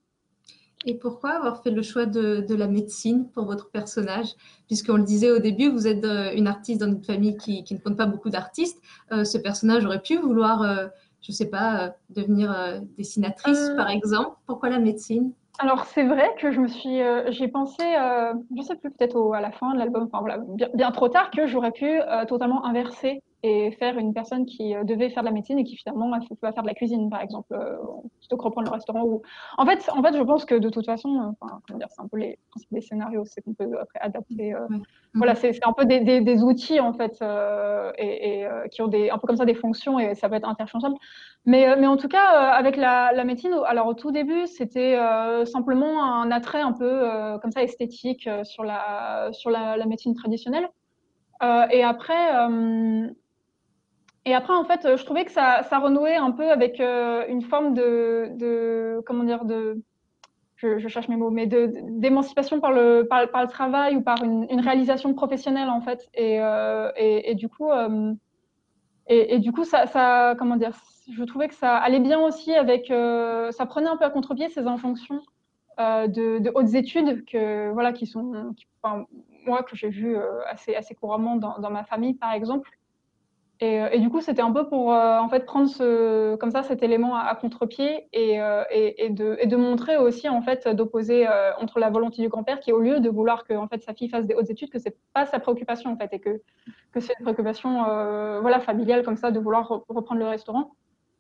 [0.87, 4.29] Et pourquoi avoir fait le choix de, la médecine pour votre personnage?
[4.67, 7.79] Puisqu'on le disait au début, vous êtes euh, une artiste dans une famille qui, ne
[7.79, 8.81] compte pas beaucoup d'artistes.
[9.13, 10.87] Euh, ce personnage aurait pu vouloir, euh,
[11.21, 14.37] je ne sais pas, devenir dessinatrice, par exemple.
[14.47, 15.33] Pourquoi la médecine?
[15.59, 19.43] Alors c'est vrai que je me suis, j'ai pensé, je ne sais plus peut-être à
[19.43, 20.39] la fin de l'album, enfin voilà,
[20.75, 25.09] bien, trop tard que j'aurais pu totalement inverser et faire une personne qui euh, devait
[25.09, 27.77] faire de la médecine et qui finalement va faire de la cuisine, par exemple, euh,
[28.19, 29.03] plutôt que reprendre le restaurant.
[29.03, 29.23] Ou...
[29.57, 32.03] En, fait, en fait, je pense que de toute façon, euh, enfin, comment dire, c'est
[32.03, 34.55] un peu les principes des scénarios, c'est qu'on peut après adapter.
[35.15, 37.23] Voilà, c'est un peu des, des, outils, en fait,
[37.99, 40.95] et, qui ont des, un peu comme ça des fonctions et ça peut être interchangeable.
[41.47, 44.99] Mais, mais en tout cas, avec la, la, médecine, alors au tout début, c'était
[45.47, 50.69] simplement un attrait un peu comme ça esthétique sur la, sur la, la médecine traditionnelle.
[51.43, 52.31] et après,
[54.27, 57.73] et après, en fait, je trouvais que ça, renouait un peu avec euh, une forme
[57.73, 59.81] de, comment dire, de,
[60.57, 65.15] je, cherche mes mots, mais d'émancipation par le, par, le travail ou par une, réalisation
[65.15, 66.07] professionnelle, en fait.
[66.13, 66.91] Et, euh,
[67.35, 68.13] du coup, euh,
[69.07, 70.79] et, du coup, ça, comment dire,
[71.11, 74.67] je trouvais que ça allait bien aussi avec, ça prenait un peu à contre-pied ces
[74.67, 75.23] injonctions
[75.79, 78.55] de, hautes études que, voilà, qui sont,
[79.47, 80.15] moi, que j'ai vu
[80.47, 82.71] assez, couramment dans ma famille, par exemple.
[83.63, 86.63] Euh, et, du coup, c'était un peu pour euh, en fait prendre ce, comme ça
[86.63, 91.29] cet élément à, contre-pied euh, et, et, de, et, de, montrer aussi en fait d'opposer
[91.59, 94.09] entre la volonté du grand-père qui, au lieu de vouloir que en fait sa fille
[94.09, 96.41] fasse des hautes études, que c'est pas sa préoccupation en fait et que,
[96.93, 97.85] que c'est une préoccupation
[98.41, 100.73] voilà familiale comme ça de vouloir reprendre le restaurant.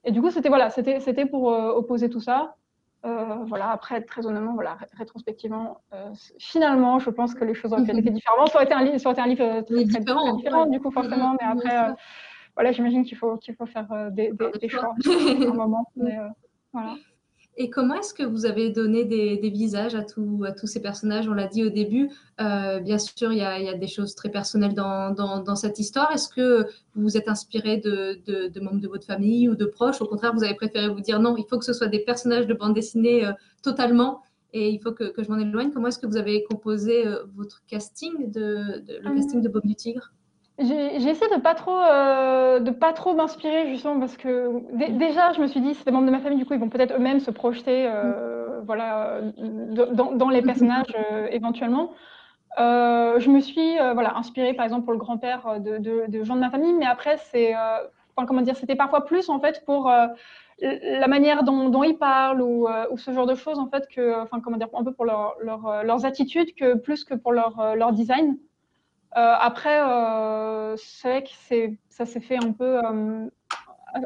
[0.04, 2.54] Et du coup, c'était voilà, c'était c'était pour opposer tout ça.
[3.02, 5.82] voilà, après, très honnêtement, voilà, rétrospectivement,
[6.38, 8.46] finalement, je pense que les choses auraient été différemment.
[8.46, 10.90] Ça aurait été un, livre, ça aurait été un livre très, différent, différent du coup,
[10.90, 11.94] forcément, mais après,
[12.60, 15.90] voilà, j'imagine qu'il faut, qu'il faut faire euh, des, des, choix à un moment.
[15.96, 16.10] Euh,
[16.74, 16.94] voilà.
[17.56, 20.82] Et comment est-ce que vous avez donné des, des visages à, tout, à, tous ces
[20.82, 21.26] personnages?
[21.26, 23.86] On l'a dit au début, euh, bien sûr, il y, a, il y, a, des
[23.86, 26.12] choses très personnelles dans, dans, dans cette histoire.
[26.12, 29.64] Est-ce que vous vous êtes inspiré de, de, de, membres de votre famille ou de
[29.64, 30.02] proches?
[30.02, 32.46] Au contraire, vous avez préféré vous dire non, il faut que ce soit des personnages
[32.46, 33.26] de bande dessinée
[33.62, 34.20] totalement
[34.52, 35.70] et il faut que, que je m'en éloigne.
[35.70, 40.12] Comment est-ce que vous avez composé votre casting, de, le casting de Bob du Tigre?
[40.60, 44.62] J'ai essayé de pas trop, euh, de pas trop m'inspirer justement parce que
[44.98, 46.68] déjà je me suis dit c'est des membres de ma famille du coup ils vont
[46.68, 51.92] peut-être eux-mêmes se projeter, euh, voilà, dans, dans, les personnages euh, éventuellement.
[52.58, 56.40] je me suis voilà inspirée par exemple pour le grand-père de, de, de, gens de
[56.40, 59.90] ma famille, mais après c'est, enfin, comment dire, c'était parfois plus en fait pour
[60.60, 64.20] la manière dont, dont ils parlent ou, ou, ce genre de choses en fait que,
[64.20, 67.76] enfin comment dire, un peu pour leur, leur, leurs attitudes que plus que pour leur,
[67.76, 68.36] leur design.
[69.16, 73.26] Euh, après, euh, c'est vrai que ça s'est fait un peu euh,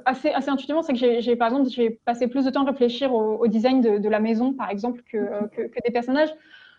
[0.07, 0.83] assez, assez intuitivement.
[0.83, 4.09] C'est que j'ai, par exemple, j'ai passé plus de temps à réfléchir au, design de,
[4.09, 6.33] la maison, par exemple, que, que, des personnages.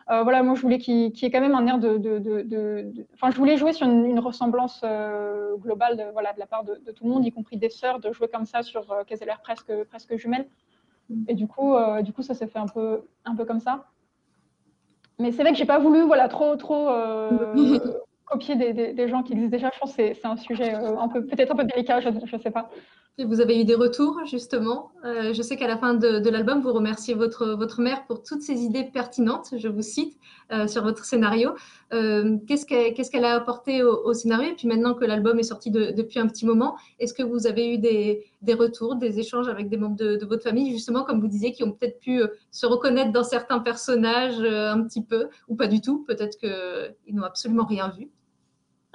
[0.08, 3.06] voilà, moi, je voulais qu'il y ait quand même un air de.
[3.14, 4.84] Enfin, je voulais jouer sur une, ressemblance
[5.60, 8.12] globale de, voilà, de la part de, tout le monde, y compris des sœurs, de
[8.12, 10.48] jouer comme ça sur qu'elles aient l'air presque, presque jumelles.
[11.28, 13.86] Et du coup, du coup ça s'est fait un peu, un peu comme ça.
[15.20, 16.90] Mais c'est vrai que j'ai pas voulu voilà, trop, trop
[18.26, 19.72] copier des, gens qui existent déjà.
[19.74, 22.52] Je pense que c'est un sujet un peu peut-être un peu délicat, je ne sais
[22.52, 22.70] pas.
[23.18, 24.92] Vous avez eu des retours, justement.
[25.06, 28.42] Euh, je sais qu'à la fin de, l'album, vous remerciez votre, votre mère pour toutes
[28.42, 30.18] ces idées pertinentes, je vous cite,
[30.52, 31.52] euh, sur votre scénario.
[31.94, 34.52] Euh, qu'est-ce qu'elle a apporté au, scénario?
[34.52, 37.74] Et puis maintenant que l'album est sorti depuis un petit moment, est-ce que vous avez
[37.74, 41.52] eu des, retours, des échanges avec des membres de, votre famille, justement, comme vous disiez,
[41.52, 42.22] qui ont peut-être pu
[42.52, 46.04] se reconnaître dans certains personnages un petit peu, ou pas du tout.
[46.06, 48.10] Peut-être qu'ils n'ont absolument rien vu.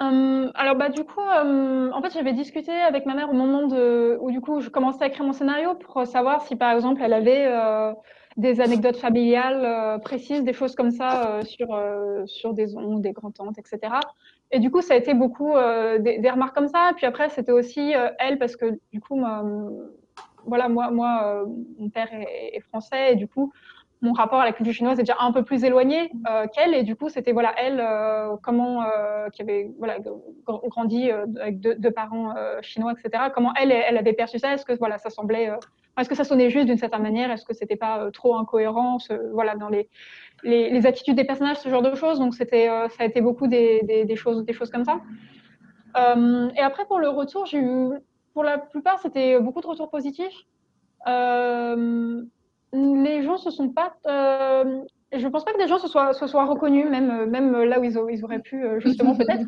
[0.00, 3.66] Hum, alors bah du coup, hum, en fait, j'avais discuté avec ma mère au moment
[3.66, 7.02] de, où du coup je commençais à écrire mon scénario pour savoir si par exemple
[7.04, 7.92] elle avait euh,
[8.38, 11.68] des anecdotes familiales euh, précises, des choses comme ça euh, sur
[12.24, 13.92] sur des oncles, des grands-tantes, etc.
[14.52, 15.52] Et du coup, ça a été beaucoup
[15.98, 16.92] des, remarques comme ça.
[16.96, 19.22] Puis après, c'était aussi elle parce que du coup,
[20.46, 21.44] voilà, moi, moi,
[21.78, 23.52] mon père est, est, français et du coup,
[24.02, 26.74] mon rapport à la culture chinoise est déjà un peu plus éloigné euh, qu'elle.
[26.74, 29.98] Et du coup c'était voilà elle euh, comment euh, qui avait voilà
[30.46, 34.54] grandi avec deux, parents chinois etc comment elle elle avait perçu ça?
[34.54, 35.50] Est-ce que voilà ça semblait
[35.98, 37.30] est-ce que ça sonnait juste d'une certaine manière?
[37.30, 38.98] Est-ce que c'était pas trop incohérent
[39.32, 39.88] voilà dans les,
[40.44, 42.18] les, les attitudes des personnages ce genre de choses?
[42.18, 45.00] Donc c'était ça a été beaucoup des, des, choses des choses comme ça.
[45.96, 47.90] Et après pour le retour j'ai eu
[48.32, 50.46] pour la plupart c'était beaucoup de retours positifs
[52.72, 53.94] les gens se sont pas.
[54.06, 57.80] Euh, je pense pas que des gens se soient, se soient reconnus, même, même là
[57.80, 59.44] où ils, ils auraient pu, euh, justement, peut-être.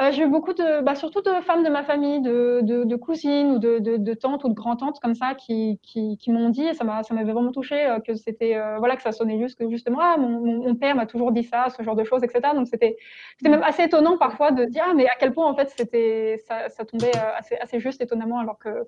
[0.00, 0.82] Euh, j'ai eu beaucoup de.
[0.82, 4.44] Bah, surtout de femmes de ma famille, de, de, de cousines ou de, de, tantes
[4.44, 7.86] ou de grand-tantes comme ça qui, qui, qui m'ont dit, et ça m'avait vraiment touché,
[7.86, 8.56] euh, que c'était.
[8.56, 11.44] Euh, voilà, que ça sonnait juste que justement, ah, mon, mon père m'a toujours dit
[11.44, 12.54] ça, ce genre de choses, etc.
[12.54, 12.96] Donc c'était
[13.42, 16.68] même assez étonnant parfois de dire, ah, mais à quel point, en fait, c'était ça,
[16.68, 18.86] ça tombait assez, assez juste, étonnamment, alors que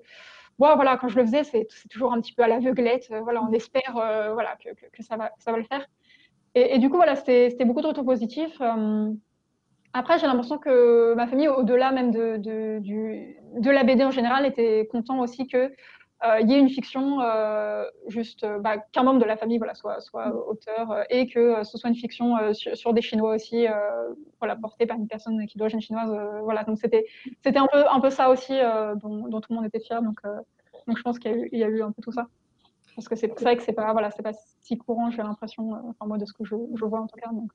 [0.57, 3.07] voilà, quand je le faisais, c'est toujours un petit peu à l'aveuglette.
[3.11, 5.85] Euh, voilà, on espère euh, voilà, que, ça, va, ça va le faire.
[6.55, 8.61] Et, du coup, voilà, c'était beaucoup de retours positifs.
[8.61, 9.11] Euh,
[9.93, 12.79] après, j'ai l'impression que ma famille, au-delà même de, de,
[13.59, 15.71] de, la BD en général, était content aussi que
[16.41, 17.19] il y ait une fiction,
[18.07, 21.89] juste bah, qu'un membre de la famille voilà, soit, soit auteur et que ce soit
[21.89, 23.65] une fiction sur, des Chinois aussi,
[24.39, 26.11] voilà, portée par une personne qui d'origine chinoise.
[26.43, 27.05] voilà, donc c'était
[27.45, 28.53] un peu, un peu ça aussi
[29.01, 30.01] dont, dont, tout le monde était fier.
[30.01, 30.19] Donc,
[30.87, 32.27] donc je pense qu'il y, y, a eu un peu tout ça.
[32.95, 34.31] Parce que c'est vrai que c'est pas, voilà, pas
[34.61, 37.29] si courant, j'ai l'impression, enfin moi de ce que je, je, vois en tout cas.
[37.31, 37.51] Donc,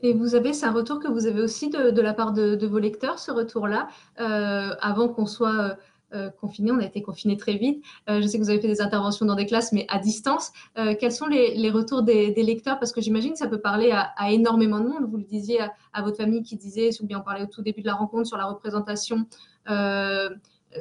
[0.00, 2.56] et vous avez, c'est un retour que vous avez aussi de, de la part de,
[2.56, 3.88] de, vos lecteurs, ce retour-là,
[4.20, 5.76] euh, avant qu'on soit
[6.14, 7.84] euh, on a été confinés très vite.
[8.08, 10.52] Euh, je sais que vous avez fait des interventions dans des classes, mais à distance.
[10.78, 12.78] Euh, quels sont les, retours des, lecteurs?
[12.78, 15.08] Parce que j'imagine que ça peut parler à, énormément de monde.
[15.10, 15.60] Vous le disiez
[15.92, 18.26] à, votre famille qui disait, ou bien on parlait au tout début de la rencontre
[18.26, 19.26] sur la représentation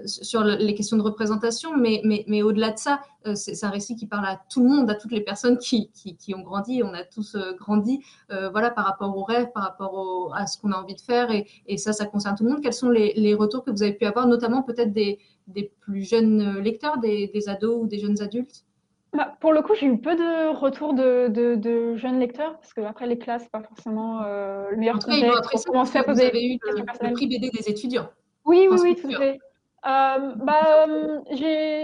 [0.06, 3.96] sur les questions de représentation, mais, mais, mais au-delà de ça, euh, c'est un récit
[3.96, 6.82] qui parle à tout le monde, à toutes les personnes qui, qui, ont grandi.
[6.84, 10.60] On a tous euh, grandi euh, voilà, par rapport aux rêves, par rapport à ce
[10.60, 12.62] qu'on a envie de faire, et, et, ça, ça concerne tout le monde.
[12.62, 16.08] Quels sont les, les retours que vous avez pu avoir, notamment peut-être des, des, plus
[16.08, 18.66] jeunes lecteurs, des, des, ados ou des jeunes adultes?
[19.14, 22.82] Bah, pour le coup, j'ai eu peu de retours de, de, jeunes lecteurs, parce que
[22.82, 26.60] après les classes, pas forcément le meilleur contexte pour commencer à poser vous avez eu
[26.64, 28.10] le, le prix BD des étudiants.
[28.46, 29.40] Oui, oui, oui, tout à fait.
[29.86, 30.86] Euh, bah,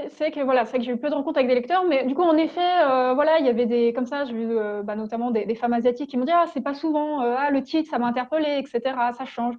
[0.09, 2.15] c'est que voilà, c'est que j'ai eu peu de rencontres avec des lecteurs, mais du
[2.15, 4.95] coup, en effet, euh, voilà, il y avait des comme ça, j'ai vu euh, bah,
[4.95, 7.89] notamment des, femmes asiatiques qui m'ont dit ah c'est pas souvent, euh, ah le titre
[7.89, 8.95] ça m'a interpellé, etc.
[9.17, 9.55] Ça change.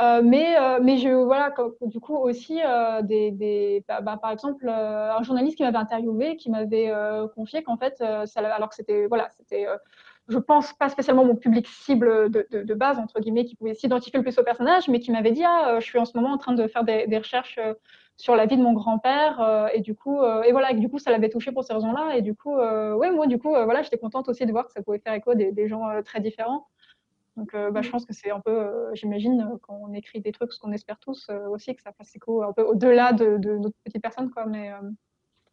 [0.00, 2.60] Euh, mais mais je voilà, du coup aussi
[3.02, 6.90] des, bah, bah par exemple un journaliste qui m'avait interviewé, qui m'avait
[7.34, 9.66] confié qu'en fait, alors que c'était voilà, c'était
[10.28, 13.74] je pense pas spécialement mon public cible de, de, de base, entre guillemets, qui pouvait
[13.74, 16.16] s'identifier le plus au personnage, mais qui m'avait dit Ah, euh, je suis en ce
[16.16, 17.74] moment en train de faire des, des recherches euh,
[18.16, 21.10] sur la vie de mon grand-père, euh, et du coup, et voilà, du coup, ça
[21.10, 24.28] l'avait touché pour ces raisons-là, et du coup, ouais, moi, du coup, voilà, j'étais contente
[24.28, 26.68] aussi de voir que ça pouvait faire écho des, des gens très différents.
[27.36, 30.60] Donc, bah, je pense que c'est un peu, j'imagine, quand on écrit des trucs, ce
[30.60, 34.00] qu'on espère tous aussi, que ça fasse écho un peu au-delà de, de, notre petite
[34.00, 34.70] personne, quoi, mais.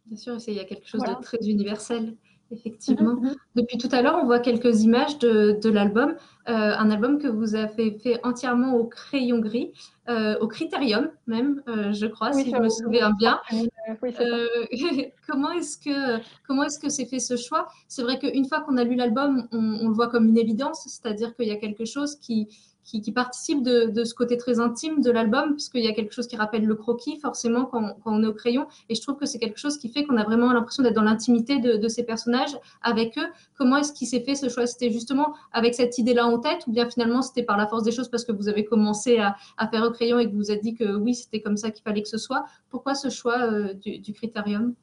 [0.06, 2.16] Bien sûr, il y a quelque chose de très universel.
[2.52, 3.16] Effectivement.
[3.16, 3.36] Mm-hmm.
[3.56, 6.16] Depuis tout à l'heure, on voit quelques images de, de l'album,
[6.50, 9.72] euh, un album que vous avez fait entièrement au crayon gris,
[10.10, 13.40] euh, au critérium même, euh, je crois, si je me souviens bien.
[15.28, 17.68] Comment est-ce que comment est-ce que c'est fait ce choix?
[17.88, 20.84] C'est vrai qu'une fois qu'on a lu l'album, on, on, le voit comme une évidence,
[20.88, 22.48] c'est-à-dire qu'il y a quelque chose qui
[22.92, 26.28] qui, qui participe de, ce côté très intime de l'album, puisqu'il y a quelque chose
[26.28, 28.68] qui rappelle le croquis, forcément, quand, on est au crayon.
[28.90, 31.04] Et je trouve que c'est quelque chose qui fait qu'on a vraiment l'impression d'être dans
[31.04, 33.28] l'intimité de, ces personnages avec eux.
[33.58, 34.68] Comment est-ce qu'il s'est fait ce choix?
[34.68, 37.92] C'était justement avec cette idée-là en tête, ou bien finalement c'était par la force des
[37.92, 39.36] choses parce que vous avez commencé à,
[39.70, 41.84] faire au crayon et que vous vous êtes dit que oui, c'était comme ça qu'il
[41.84, 42.46] fallait que ce soit?
[42.70, 44.74] Pourquoi ce choix euh, du, du, critérium?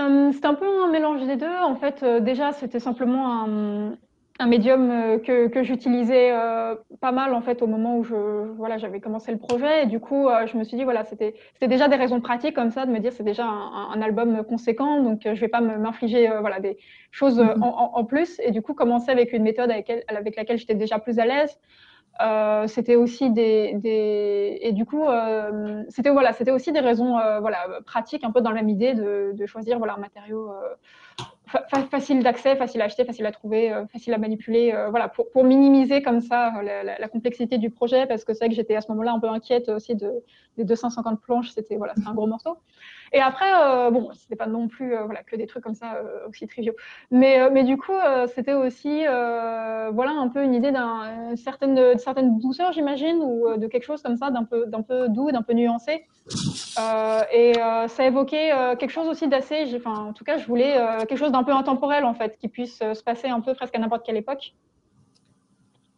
[0.00, 1.56] Euh, C'est un peu un mélange des deux.
[1.64, 3.96] En fait, euh, déjà, c'était simplement un,
[4.38, 8.14] un médium euh, que, que j'utilisais euh, pas mal en fait au moment où je
[8.56, 9.84] voilà j'avais commencé le projet.
[9.84, 12.54] Et du coup euh, je me suis dit voilà c'était c'était déjà des raisons pratiques
[12.54, 15.02] comme ça de me dire c'est déjà un, un, album conséquent.
[15.02, 16.76] Donc je vais pas m'infliger voilà des
[17.10, 17.62] choses mm-hmm.
[17.62, 18.40] en, en, plus.
[18.44, 21.58] Et du coup commencer avec une méthode avec, avec laquelle j'étais déjà plus à l'aise
[22.20, 27.18] euh, c'était aussi des, des, et du coup euh, c'était voilà c'était aussi des raisons
[27.18, 30.50] euh, voilà pratiques un peu dans la même idée de, de choisir voilà un matériau
[31.90, 35.30] facile d'accès, facile à acheter, facile à trouver, euh, facile à manipuler, euh, voilà, pour,
[35.30, 38.48] pour, minimiser comme ça euh, la, la, la, complexité du projet, parce que c'est vrai
[38.48, 40.10] que j'étais à ce moment-là un peu inquiète aussi de,
[40.56, 42.58] des 250 planches, c'était voilà, un gros morceau.
[43.12, 46.46] Et après, euh, bon, c'était pas non plus voilà, que des trucs comme ça aussi
[46.46, 46.74] triviaux,
[47.10, 47.92] mais, mais du coup,
[48.34, 53.84] c'était aussi voilà, un peu une idée d'une certaine, certaine douceur, j'imagine, ou de quelque
[53.84, 56.06] chose comme ça, d'un peu, peu doux, d'un peu nuancé.
[57.32, 57.52] et
[57.88, 60.76] ça évoquait quelque chose aussi d'assez, enfin, en tout cas, je voulais
[61.08, 63.74] quelque chose d'un peu intemporel en fait, qui puisse euh, se passer un peu presque
[63.74, 64.54] à n'importe quelle époque.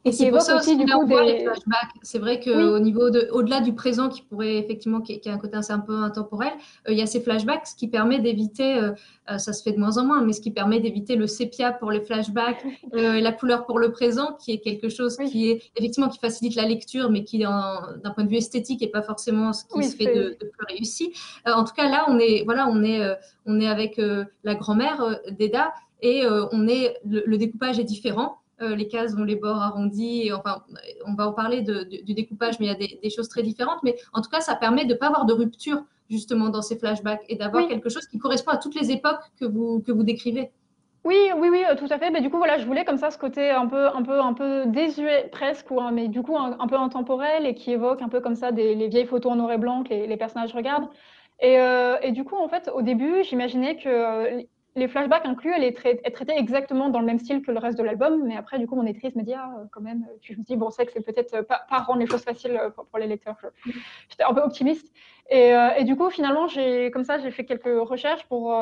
[0.04, 1.40] Et c'est pour ça aussi, du coup, des...
[1.44, 1.90] flashbacks.
[2.02, 5.32] C'est vrai qu'au au niveau de, au-delà du présent, qui pourrait effectivement, qui, qui a
[5.32, 6.52] un côté assez un peu intemporel,
[6.88, 8.92] euh, il y a ces flashbacks, ce qui permet d'éviter, euh,
[9.38, 11.90] ça se fait de moins en moins, mais ce qui permet d'éviter le sépia pour
[11.90, 16.08] les flashbacks, et la couleur pour le présent, qui est quelque chose qui est effectivement
[16.08, 19.64] qui facilite la lecture, mais qui, d'un point de vue esthétique, n'est pas forcément ce
[19.64, 21.12] qui se fait de, de, plus réussi.
[21.44, 23.00] en tout cas, là, on est, voilà, on est,
[23.46, 24.00] on est avec
[24.44, 28.38] la grand-mère d'Eda et on est, le, découpage est différent.
[28.60, 30.26] Les cases ont les bords arrondis.
[30.26, 30.62] Et, enfin,
[31.06, 33.82] on va en parler de, du découpage, mais il y a des, choses très différentes.
[33.82, 36.78] Mais en tout cas, ça permet de ne pas avoir de rupture justement dans ces
[36.78, 40.02] flashbacks et d'avoir quelque chose qui correspond à toutes les époques que vous, que vous
[40.02, 40.50] décrivez.
[41.04, 42.10] Oui, oui, oui, tout à fait.
[42.10, 44.32] Mais du coup, voilà, je voulais comme ça ce côté un peu, un peu, un
[44.34, 48.20] peu désuet presque, ou, mais du coup un, peu intemporel et qui évoque un peu
[48.20, 50.88] comme ça des, les vieilles photos en noir et blanc que les, les personnages regardent.
[51.40, 54.44] Et, euh, et, du coup, en fait, au début, j'imaginais que
[54.78, 57.82] les flashbacks inclus, elle est, traitée exactement dans le même style que le reste de
[57.82, 60.56] l'album, mais après, du coup, mon éditrice me dit, ah, quand même, tu me dis,
[60.56, 63.36] bon, c'est que c'est peut-être euh, pas, rendre les choses faciles euh, pour, les lecteurs.
[64.08, 64.92] J'étais un peu optimiste.
[65.30, 68.56] Et, euh, et du coup, finalement, j'ai, comme ça, j'ai fait quelques recherches pour,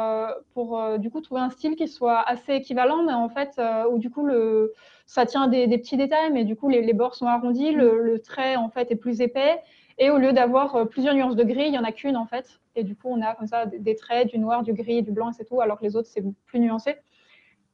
[0.53, 4.11] pour du coup, trouver un style qui soit assez équivalent, mais en fait, où du
[4.11, 4.73] coup, le,
[5.07, 8.19] ça tient des, des, petits détails, mais du coup, les, bords sont arrondis, le, le,
[8.21, 9.63] trait, en fait, est plus épais.
[9.99, 12.59] Et au lieu d'avoir plusieurs nuances de gris, il n'y en a qu'une, en fait.
[12.77, 15.31] Et du coup, on a comme ça des traits, du noir, du gris, du blanc,
[15.31, 16.97] et c'est tout, alors que les autres, c'est plus nuancé.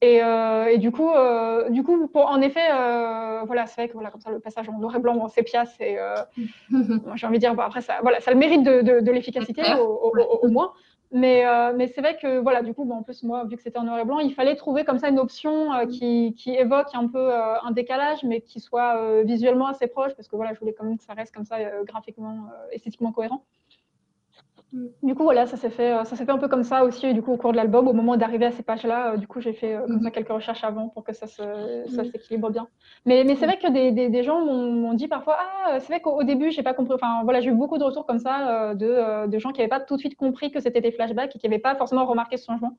[0.02, 3.88] Et, euh, et, du coup, euh, du coup pour, en effet, euh, voilà, c'est vrai
[3.88, 5.96] que voilà, comme ça, le passage en noir et blanc en sépia, c'est,
[7.14, 9.62] j'ai envie de dire, bon, après, ça, voilà, ça le mérite de, de, de l'efficacité,
[9.78, 10.72] au, au, au, moins.
[11.12, 11.44] Mais,
[11.76, 13.84] mais c'est vrai que, voilà, du coup, bon, en plus, moi, vu que c'était en
[13.84, 17.06] noir et blanc, il fallait trouver comme ça une option euh, qui, qui, évoque un
[17.06, 20.84] peu un décalage, mais qui soit visuellement assez proche, parce que voilà, je voulais quand
[20.84, 23.44] même que ça reste comme ça, graphiquement, esthétiquement cohérent.
[24.72, 24.86] Mm.
[25.02, 27.12] Du coup, voilà, ça s'est fait, euh, ça s'est fait un peu comme ça aussi.
[27.12, 29.40] du coup, au cours de l'album, au moment d'arriver à ces pages-là, euh, du coup,
[29.40, 30.12] j'ai fait euh, comme ça mm.
[30.12, 31.42] quelques recherches avant pour que ça, se,
[31.88, 32.06] ça mm.
[32.06, 32.68] s'équilibre bien.
[33.04, 36.00] Mais, mais c'est vrai que des, des, des gens m'ont, dit parfois, ah, c'est vrai
[36.00, 36.94] qu'au début, j'ai pas compris.
[36.94, 39.80] Enfin, voilà, j'ai eu beaucoup de retours comme ça de, de gens qui n'avaient pas
[39.80, 42.46] tout de suite compris que c'était des flashbacks et qui n'avaient pas forcément remarqué ce
[42.46, 42.76] changement.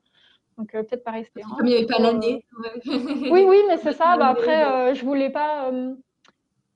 [0.58, 1.42] Donc peut-être pareil, c'était.
[1.42, 2.44] Comme il n'y avait pas l'année.
[2.86, 4.16] oui, oui, mais c'est ça.
[4.16, 5.70] Bah, après, je voulais pas.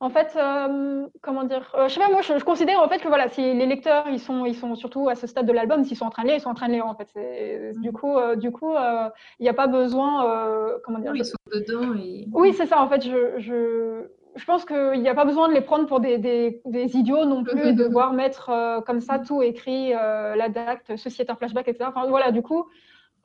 [0.01, 2.99] En fait, euh, comment dire euh, Je sais pas, moi, je, je, considère en fait
[2.99, 5.83] que voilà, si les lecteurs, ils sont, ils sont surtout à ce stade de l'album,
[5.83, 6.87] s'ils sont en train de lire, ils sont en train de lire.
[6.87, 7.81] En fait, mm.
[7.81, 9.09] du coup, euh, du coup, euh,
[9.41, 11.95] il n'y a pas besoin, euh, comment dire Ils sont dedans.
[11.95, 12.29] Et...
[12.33, 12.81] Oui, c'est ça.
[12.81, 14.07] En fait, je, je,
[14.37, 17.25] je pense qu'il n'y a pas besoin de les prendre pour des, des, des idiots
[17.25, 21.35] non plus, et de devoir mettre comme ça tout écrit, la date, ceci est un
[21.35, 21.91] flashback, etc.
[21.93, 22.67] Enfin, voilà, du coup.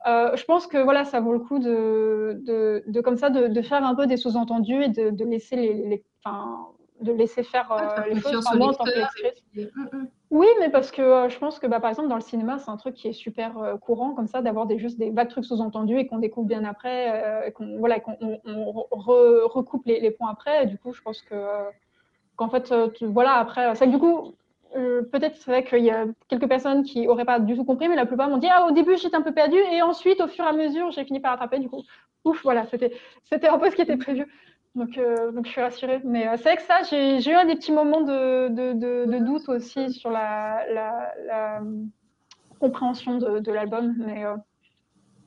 [0.06, 3.48] Euh, je pense que voilà, ça vaut le coup de, de, de comme ça, de,
[3.48, 6.68] de, faire un peu des sous-entendus et de, laisser les, les enfin,
[7.00, 10.08] de laisser faire euh, les choses en tant que mm, mm.
[10.30, 12.70] Oui, mais parce que euh, je pense que bah, par exemple dans le cinéma, c'est
[12.70, 15.44] un truc qui est super euh, courant comme ça, d'avoir des juste des vagues trucs
[15.44, 20.30] sous-entendus et qu'on découvre bien après, qu'on voilà, qu'on on, re, recoupe les, les, points
[20.30, 20.64] après.
[20.64, 21.34] Et du coup, je pense que
[22.36, 24.34] qu'en fait, tu, voilà, après, c'est que du coup,
[24.76, 27.88] euh, peut-être c'est vrai qu'il y a quelques personnes qui n'auraient pas du tout compris,
[27.88, 30.26] mais la plupart m'ont dit ah au début j'étais un peu perdue et ensuite au
[30.26, 31.60] fur et à mesure j'ai fini par rattraper.
[31.60, 31.82] Du coup,
[32.24, 34.26] ouf, voilà, c'était un peu ce qui était prévu.
[34.74, 36.00] Donc, euh, donc je suis rassurée.
[36.04, 39.48] Mais euh, c'est vrai que ça, j'ai eu un des petits moments de, de, doute
[39.48, 41.60] aussi sur la,
[42.58, 44.24] compréhension de, l'album, mais,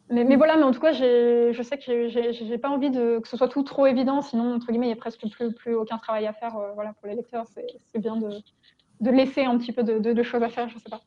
[0.09, 0.57] mais, mais voilà.
[0.57, 3.85] Mais en tout cas, je sais que j'ai pas envie que ce soit tout trop
[3.85, 6.59] évident, sinon entre guillemets il n'y a presque plus plus aucun travail à faire.
[6.75, 8.29] voilà pour les lecteurs, c'est bien de
[8.99, 11.01] de laisser un petit peu de, de, de, choses à faire, je sais pas.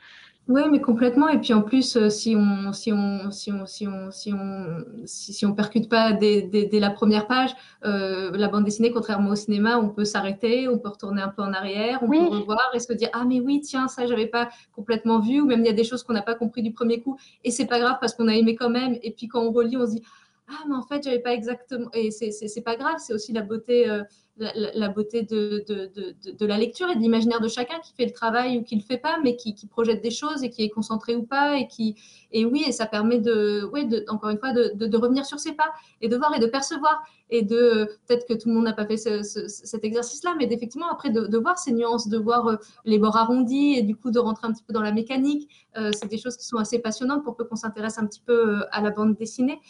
[0.48, 1.28] Oui, mais complètement.
[1.28, 4.84] Et puis en plus, euh, si on si on si on si on si on
[5.04, 7.50] si, si on percute pas dès, dès, dès, la première page,
[7.84, 11.42] euh, la bande dessinée, contrairement au cinéma, on peut s'arrêter, on peut retourner un peu
[11.42, 12.18] en arrière, on oui.
[12.18, 15.46] peut revoir et se dire ah mais oui tiens ça j'avais pas complètement vu ou
[15.46, 17.66] même il y a des choses qu'on n'a pas compris du premier coup et c'est
[17.66, 18.98] pas grave parce qu'on a aimé quand même.
[19.02, 20.02] Et puis quand on relit, on se dit
[20.48, 23.88] ah mais en fait j'avais pas exactement et c'est pas grave c'est aussi la beauté
[23.88, 24.02] euh,
[24.40, 25.90] la, beauté de, de,
[26.32, 28.82] de, la lecture et de l'imaginaire de chacun qui fait le travail ou qui le
[28.82, 31.96] fait pas mais qui, projette des choses et qui est concentré ou pas et qui
[32.32, 35.70] et oui et ça permet de ouais encore une fois de, revenir sur ses pas
[36.00, 38.86] et de voir et de percevoir et de peut-être que tout le monde n'a pas
[38.86, 42.98] fait cet exercice là mais d'effectivement après de, voir ces nuances de voir euh, les
[42.98, 46.08] bords arrondis et du coup de rentrer un petit peu dans la mécanique euh, c'est
[46.08, 48.90] des choses qui sont assez passionnantes pour peu qu'on s'intéresse un petit peu à la
[48.90, 49.60] bande dessinée.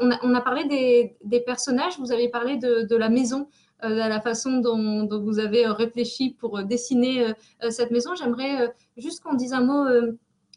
[0.00, 4.20] On a, parlé des, des, personnages, vous avez parlé de, la maison, euh, à la
[4.20, 8.14] façon dont, vous avez réfléchi pour dessiner euh, cette maison.
[8.14, 9.86] J'aimerais juste qu'on dise un mot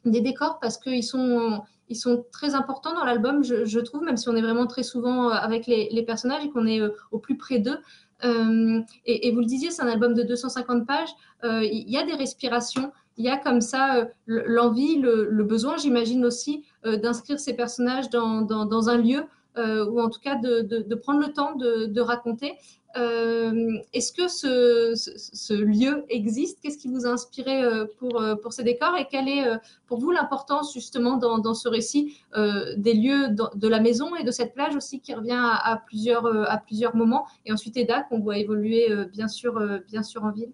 [0.06, 4.30] des décors parce qu'ils sont, ils sont très importants dans l'album, je, trouve, même si
[4.30, 7.80] on est vraiment très souvent avec les, personnages et qu'on est au plus près d'eux.
[8.24, 11.10] Euh, et, vous le disiez, c'est un album de 250 pages.
[11.44, 16.64] Il y a des respirations, il y a comme ça l'envie, le, besoin, j'imagine aussi,
[16.86, 19.24] euh, d'inscrire ces personnages dans, un lieu
[19.58, 22.54] euh, ou en tout cas de, prendre le temps de raconter.
[22.96, 26.60] Euh, est-ce que ce, lieu existe?
[26.62, 27.62] Qu'est-ce qui vous a inspiré
[28.00, 28.96] pour, pour ces décors?
[28.98, 29.46] Et quelle est
[29.86, 34.54] pour vous l'importance justement dans, ce récit des lieux de la maison et de cette
[34.54, 37.28] plage aussi qui revient à, plusieurs, à plusieurs moments?
[37.46, 40.54] Et ensuite Eda qu'on voit évoluer bien, sûr, bien sûr en ville.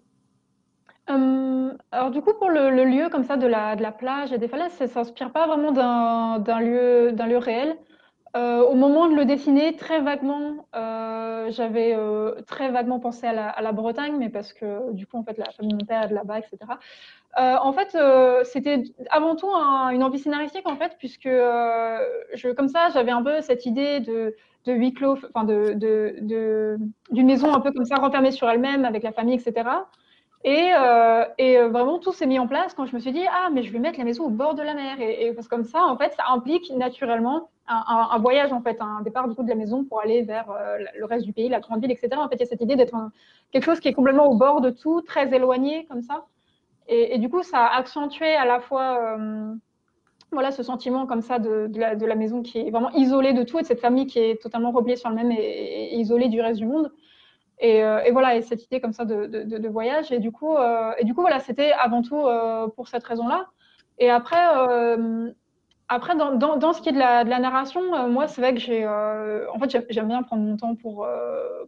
[1.06, 4.48] Alors du coup, pour le, lieu comme ça de la, de la plage et des
[4.48, 7.76] falaises, ça s'inspire pas vraiment d'un lieu, lieu réel.
[8.36, 13.32] Euh, au moment de le dessiner, très vaguement, euh, j'avais euh, très vaguement pensé à
[13.32, 15.86] la, à la, Bretagne, mais parce que du coup, en fait, la famille de mon
[15.86, 16.58] père est là-bas, etc.
[17.36, 17.96] en fait,
[18.44, 23.40] c'était avant tout une envie scénaristique, en fait, puisque je, comme ça, j'avais un peu
[23.40, 26.78] cette idée de, de huis clos, enfin, de, de, de,
[27.12, 29.68] d'une maison un peu comme ça, renfermée sur elle-même, avec la famille, etc.
[30.44, 33.48] Et, euh, euh, vraiment, tout s'est mis en place quand je me suis dit, ah,
[33.50, 35.00] mais je vais mettre la maison au bord de la mer.
[35.00, 39.00] Et, parce que comme ça, en fait, ça implique naturellement un, voyage, en fait, un
[39.00, 41.60] départ du coup de la maison pour aller vers euh, le reste du pays, la
[41.60, 42.10] grande ville, etc.
[42.16, 42.94] En fait, il y a cette idée d'être
[43.52, 46.26] quelque chose qui est complètement au bord de tout, très éloigné, comme ça.
[46.88, 49.16] Et, du coup, ça a accentué à la fois
[50.34, 53.32] voilà, ce sentiment comme ça de, de, la, de, la, maison qui est vraiment isolée
[53.32, 56.42] de tout et de cette famille qui est totalement repliée sur elle-même et, isolée du
[56.42, 56.92] reste du monde.
[57.62, 60.12] Euh, et, voilà, et cette idée comme ça de, voyage.
[60.12, 63.46] Et du coup, euh, et du coup voilà, c'était avant tout euh, pour cette raison-là.
[63.98, 64.42] Et après,
[65.88, 68.86] après dans, dans, ce qui est de la, narration, moi, c'est vrai que j'ai.
[68.86, 71.06] en fait, j'aime bien prendre mon temps pour,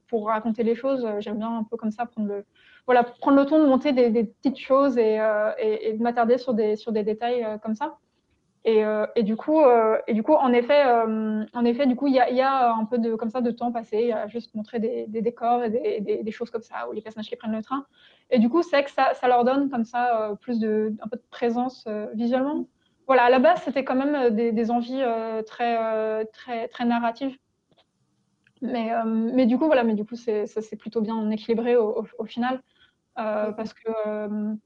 [0.09, 1.07] pour raconter les choses.
[1.21, 2.45] J'aime bien un peu comme ça prendre le,
[2.87, 5.21] voilà, prendre le temps de monter des, petites choses et,
[5.59, 7.99] et, et de m'attarder sur des, sur des détails comme ça.
[8.67, 11.95] Et, euh, et, du coup, euh, et du coup, en effet, euh, en effet, du
[11.95, 14.27] coup, il y a, y a, un peu de comme ça de temps passé à
[14.27, 17.37] juste montrer des, des décors et des, des, choses comme ça ou les personnages qui
[17.37, 17.87] prennent le train.
[18.31, 21.17] Et du coup, c'est que ça, ça, leur donne comme ça plus de un peu
[21.17, 22.67] de présence visuellement.
[23.07, 25.05] Voilà, à la base, c'était quand même des, envies
[25.47, 27.39] très très très narratives.
[28.63, 32.25] Mais, mais du coup, voilà, mais du coup, c'est plutôt bien équilibré au, au, au
[32.25, 32.61] final
[33.15, 34.57] parce que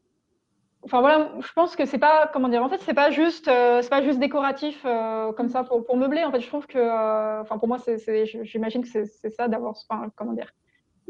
[0.83, 2.65] Enfin voilà, je pense que c'est pas comment dire.
[2.65, 5.97] En fait, c'est pas juste, euh, c'est pas juste décoratif euh, comme ça pour, pour,
[5.97, 6.25] meubler.
[6.25, 9.75] En fait, je trouve que, euh, enfin pour moi, c'est, j'imagine que c'est, ça d'avoir,
[9.89, 10.51] enfin, comment dire,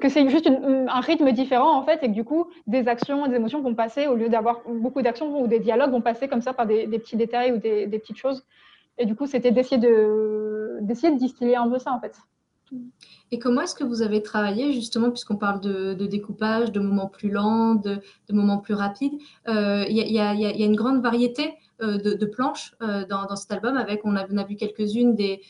[0.00, 3.36] que c'est juste un rythme différent en fait, et que du coup, des actions, des
[3.36, 6.52] émotions vont passer au lieu d'avoir beaucoup d'actions ou des dialogues vont passer comme ça
[6.52, 8.44] par des, des petits détails ou des, des, petites choses.
[8.98, 12.16] Et du coup, c'était d'essayer de, d'essayer de distiller un peu ça en fait.
[13.32, 17.30] Et comment est-ce que vous avez travaillé justement, puisqu'on parle de, découpage, de moments plus
[17.30, 18.00] lents, de,
[18.30, 19.14] moments plus rapides
[19.46, 23.78] Il y, a, une grande variété euh, de, planches euh, dans, cet album.
[23.78, 25.40] Avec, on a, vu quelques-unes des,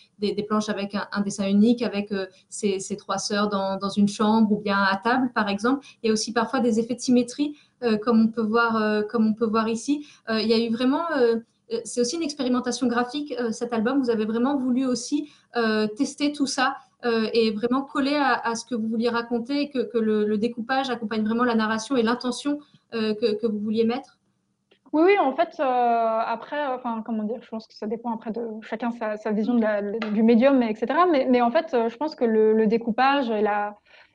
[0.46, 4.78] planches avec un, dessin unique, avec euh, ces, trois sœurs dans, une chambre ou bien
[4.80, 5.84] à table, par exemple.
[6.02, 7.56] Il y a aussi parfois des effets de symétrie,
[8.02, 10.06] comme on peut voir, ici.
[10.28, 11.04] il y a eu vraiment
[11.84, 14.00] c'est aussi une expérimentation graphique, cet album.
[14.00, 15.30] Vous avez vraiment voulu aussi
[15.96, 20.90] tester tout ça et vraiment coller à, ce que vous vouliez raconter, que, le, découpage
[20.90, 22.58] accompagne vraiment la narration et l'intention
[22.94, 24.18] euh, que, vous vouliez mettre?
[24.92, 28.32] Oui, oui, en fait, euh, après, enfin, comment dire, je pense que ça dépend après
[28.32, 29.54] de chacun sa, vision
[30.12, 30.86] du médium, etc.
[31.28, 33.30] Mais, en fait, je pense que le, découpage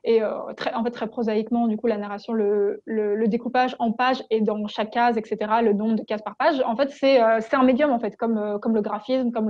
[0.04, 0.20] et
[0.56, 2.82] très, en fait, très prosaïquement, du coup, la narration, le,
[3.26, 6.76] découpage en page et dans chaque case, etc., le nombre de cases par page, en
[6.76, 9.48] fait, c'est un médium, en fait, comme, comme le graphisme, comme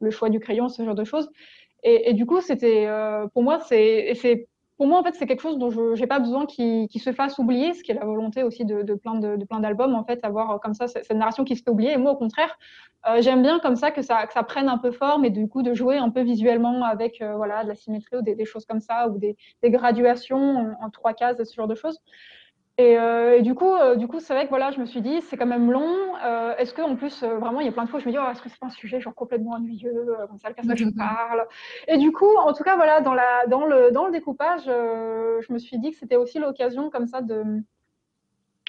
[0.00, 1.30] le, choix du crayon, ce genre de choses.
[1.86, 5.58] Et, du coup, c'était euh, pour moi, c'est pour moi, en fait, c'est quelque chose
[5.58, 8.64] dont je n'ai pas besoin qu'il se fasse oublier, ce qui est la volonté aussi
[8.64, 11.62] de, plein de, plein d'albums, en fait, avoir euh, comme ça cette narration qui se
[11.62, 11.92] fait oublier.
[11.92, 12.58] Et moi, au contraire,
[13.06, 15.74] euh, j'aime bien comme ça que, ça prenne un peu forme et du coup de
[15.74, 19.18] jouer un peu visuellement avec voilà de la symétrie ou des, choses comme ça ou
[19.18, 22.00] des, des graduations en, en, trois cases, ce genre de choses.
[22.76, 25.46] Et, du coup, du coup, c'est vrai que voilà, je me suis dit, c'est quand
[25.46, 26.16] même long.
[26.58, 28.30] est-ce que en plus, vraiment, il y a plein de fois, je me dis, oh,
[28.30, 29.92] est-ce que c'est pas un sujet genre complètement ennuyeux,
[30.28, 31.46] comme ça, le personnage je parle.
[31.86, 35.52] Et du coup, en tout cas, voilà, dans la, dans le, dans le découpage, je
[35.52, 37.44] me suis dit que c'était aussi l'occasion comme ça de,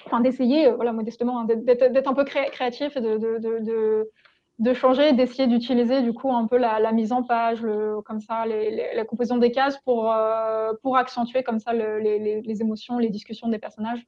[0.06, 4.10] enfin, d'essayer, voilà, modestement, hein, d'être un peu créatif et de, de, de, de
[4.74, 8.94] changer, d'essayer d'utiliser du coup un peu la, mise en page, le, comme ça, les,
[8.94, 13.48] la composition des cases pour, euh, pour accentuer comme ça les, les, émotions, les discussions
[13.48, 14.04] des personnages.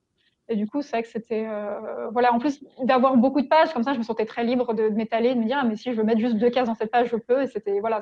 [0.50, 3.74] Et du coup, c'est vrai que c'était, euh, voilà, en plus d'avoir beaucoup de pages,
[3.74, 5.92] comme ça, je me sentais très libre de, m'étaler, de me dire, ah, mais si
[5.92, 7.42] je veux mettre juste deux cases dans cette page, je peux.
[7.42, 8.00] Et c'était, voilà,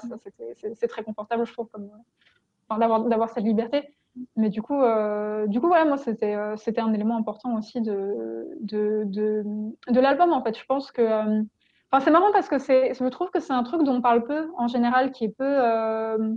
[0.75, 1.91] c'est très confortable, je trouve, comme,
[2.69, 3.83] enfin, d'avoir, cette liberté.
[4.37, 8.47] Mais du coup, euh, du coup, voilà, moi, c'était, c'était un élément important aussi de,
[8.61, 9.43] de, de,
[9.89, 10.57] de l'album, en fait.
[10.57, 11.43] Je pense que
[12.01, 14.69] c'est marrant parce que je trouve que c'est un truc dont on parle peu en
[14.69, 16.35] général, qui est peu, euh,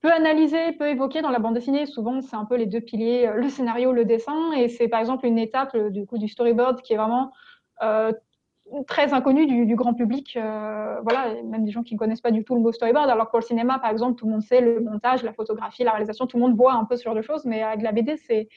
[0.00, 1.86] peu analysé, peu évoqué dans la bande dessinée.
[1.86, 5.00] Souvent, c'est un peu les deux piliers, euh, le scénario, le dessin, et c'est par
[5.00, 7.32] exemple une étape euh, du storyboard qui est vraiment
[8.86, 10.36] très inconnue du, grand public.
[10.36, 13.08] voilà, même des gens qui ne connaissent pas du tout le mot storyboard.
[13.08, 15.84] Alors que pour le cinéma, par exemple, tout le monde sait le montage, la photographie,
[15.84, 17.92] la réalisation, tout le monde voit un peu ce genre de choses, mais avec la
[17.92, 18.48] BD, c'est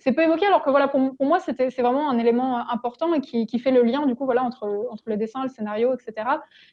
[0.00, 3.20] c'est peu évoqué, alors que voilà, pour, pour moi, c'est vraiment un élément important et
[3.20, 6.26] qui, qui, fait le lien du coup voilà entre, entre le dessin, le scénario, etc.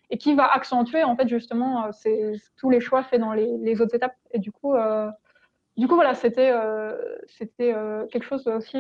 [0.10, 3.96] Et qui va accentuer en fait justement euh, tous les choix faits dans les, autres
[3.96, 4.16] étapes.
[4.32, 5.10] Et du coup, euh,
[5.76, 6.96] du coup voilà, c'était euh,
[7.28, 7.76] c'était
[8.12, 8.78] quelque chose aussi,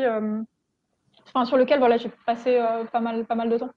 [1.28, 3.72] enfin, sur lequel voilà, j'ai passé pas mal pas mal de temps.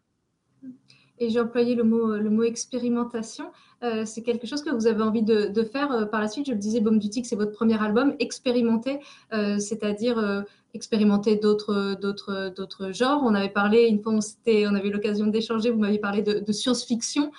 [1.19, 3.51] Et j'ai employé le mot, le mot expérimentation.
[3.83, 6.47] Euh, c'est quelque chose que vous avez envie de, faire euh, par la suite.
[6.47, 8.15] Je le disais, Baume du c'est votre premier album.
[8.19, 9.01] Expérimenter,
[9.33, 13.23] euh, c'est-à-dire expérimenter d'autres, d'autres, d'autres genres.
[13.25, 16.53] On avait parlé, une fois on, on avait eu l'occasion d'échanger, vous m'aviez parlé de,
[16.53, 17.33] science-fiction,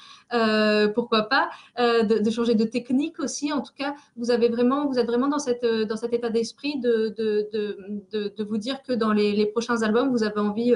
[0.94, 3.54] pourquoi pas, de, changer de technique aussi.
[3.54, 6.78] En tout cas, vous, avez vraiment, vous êtes vraiment dans, cette, dans cet état d'esprit
[6.82, 10.74] de, de, vous dire que dans les, les, prochains albums, vous avez envie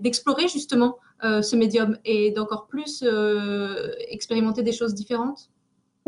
[0.00, 3.04] d'explorer justement ce médium et d'encore plus
[4.08, 5.50] expérimenter choses différentes?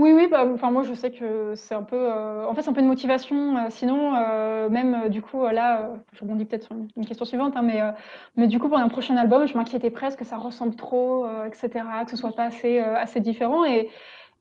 [0.01, 2.71] Oui, oui, bah, enfin, moi je sais que c'est un peu, euh, en fait, c'est
[2.71, 3.59] un peu une motivation.
[3.59, 7.61] Euh, sinon, euh, même du coup, là, je rebondis peut-être sur une, question suivante, hein,
[7.63, 7.83] mais,
[8.35, 11.85] mais du coup, pour un prochain album, je m'inquiétais presque que ça ressemble trop, etc.,
[12.07, 13.67] que ce soit pas assez, assez différent.
[13.67, 13.91] Et,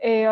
[0.01, 0.25] et,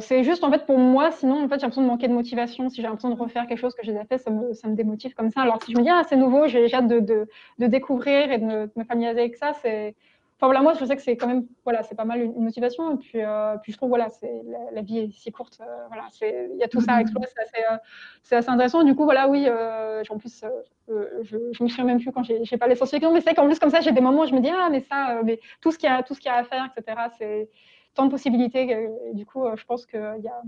[0.00, 2.68] c'est juste, en fait, pour moi, sinon, en fait, j'ai l'impression de manquer de motivation.
[2.68, 4.74] Si j'ai l'impression de refaire quelque chose que j'ai déjà fait, ça me, ça me
[4.74, 5.40] démotive comme ça.
[5.40, 7.26] Alors, si je me dis, ah, c'est nouveau, j'ai hâte de, de,
[7.58, 9.94] de, découvrir et de me, de me familiariser avec ça, c'est
[10.40, 12.94] Enfin voilà, moi je sais que c'est quand même, voilà, c'est pas mal une, motivation.
[12.94, 14.40] Et puis, euh, puis je trouve, voilà, c'est
[14.72, 17.42] la, vie est si courte, euh, voilà, il y a tout ça à explorer, c'est
[17.42, 18.84] assez, euh, assez, intéressant.
[18.84, 20.44] Du coup, voilà, oui, en plus,
[20.86, 23.70] je, je me souviens même plus quand j'ai pas l'essentiel, mais c'est qu'en plus comme
[23.70, 25.88] ça, j'ai des moments où je me dis ah mais ça, mais tout ce qu'il
[25.88, 27.00] y a, tout ce qu'il y a à faire, etc.
[27.18, 27.50] C'est
[27.94, 28.88] tant de possibilités.
[29.14, 30.42] du coup, je pense qu'il y a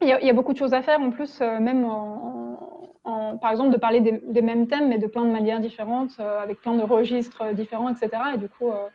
[0.00, 2.42] il y, a, beaucoup de choses à faire en plus, même en,
[3.38, 6.60] par exemple, de parler des, mêmes thèmes, mais de plein de manières différentes, euh, avec
[6.60, 8.10] plein de registres différents, etc.
[8.34, 8.86] Et du coup, euh,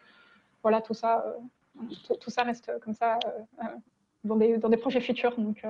[0.64, 3.20] voilà, tout ça, euh, tout, ça reste comme ça
[4.24, 5.36] dans des, dans, des, projets futurs.
[5.38, 5.66] Donc,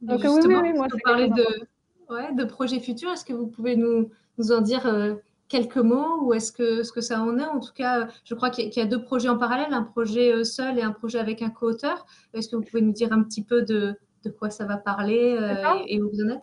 [0.00, 1.46] donc oui, oui, oui, moi, parler de,
[2.10, 3.10] ouais, de projets futurs.
[3.12, 5.16] Est-ce que vous pouvez nous, nous en dire
[5.48, 7.44] quelques mots ou est-ce que, ce que ça en est?
[7.44, 10.78] En tout cas, je crois qu'il y, a deux projets en parallèle, un projet seul
[10.78, 12.04] et un projet avec un co-auteur.
[12.32, 15.38] Est-ce que vous pouvez nous dire un petit peu de, de quoi ça va parler
[15.86, 16.42] et où vous en êtes?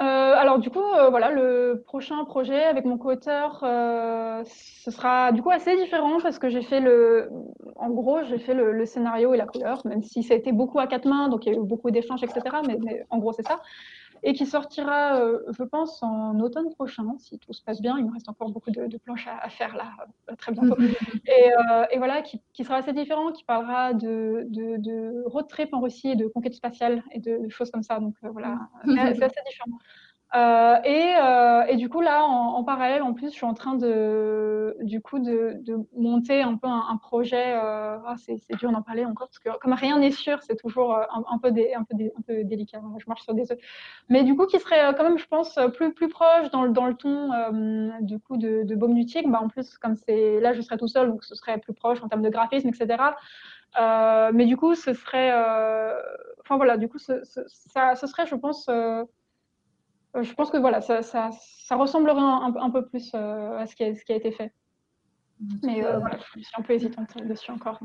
[0.00, 5.30] Euh, alors du coup, euh, voilà, le prochain projet avec mon co-auteur, euh, ce sera
[5.30, 7.28] du coup assez différent parce que j'ai fait le,
[7.76, 10.78] en gros, j'ai fait le, scénario et la couleur, même si ça a été beaucoup
[10.78, 12.40] à quatre mains, donc il y a eu beaucoup d'échanges, etc.
[12.66, 13.60] mais, en gros, c'est ça
[14.22, 17.98] et qui sortira, euh, je pense, en automne prochain, si tout se passe bien.
[17.98, 19.92] Il me reste encore beaucoup de, planches à, faire là,
[20.30, 20.76] euh, très bientôt.
[20.80, 26.08] Euh, et, voilà, qui, sera assez différent, qui parlera de, de, road trip en Russie
[26.08, 27.98] et de conquête spatiale et de, choses comme ça.
[28.00, 29.78] Donc voilà, c'est assez différent.
[30.36, 33.74] Euh, et, euh, et, du coup, là, en, parallèle, en plus, je suis en train
[33.74, 37.54] de, du coup, de, de monter un peu un, projet.
[37.56, 40.96] Euh, ah, c'est dur d'en parler encore parce que comme rien n'est sûr, c'est toujours
[40.96, 42.80] un, peu des, un, peu un peu délicat.
[42.98, 43.58] Je marche sur des œufs.
[44.08, 46.94] Mais du coup, qui serait quand même, je pense, plus, plus proche dans dans le
[46.94, 47.30] ton
[48.00, 49.30] du coup de, de Tigre.
[49.30, 52.02] Bah, en plus, comme c'est là, je serais tout seul, donc ce serait plus proche
[52.02, 53.02] en termes de graphisme, etc.
[54.32, 55.32] mais du coup, ce serait,
[56.40, 59.04] enfin voilà, du coup, ce, ça, ce serait, je pense euh,
[60.14, 63.84] je pense que voilà, ça, ça, ça ressemblerait un, peu plus euh, à ce qui,
[63.84, 64.52] a, ce qui a été fait.
[65.62, 67.78] Mais euh, voilà, je suis un peu hésitante dessus encore.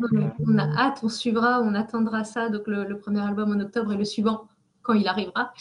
[0.45, 3.97] on a hâte, on suivra, on attendra ça, donc le, premier album en octobre et
[3.97, 4.47] le suivant
[4.81, 5.53] quand il arrivera.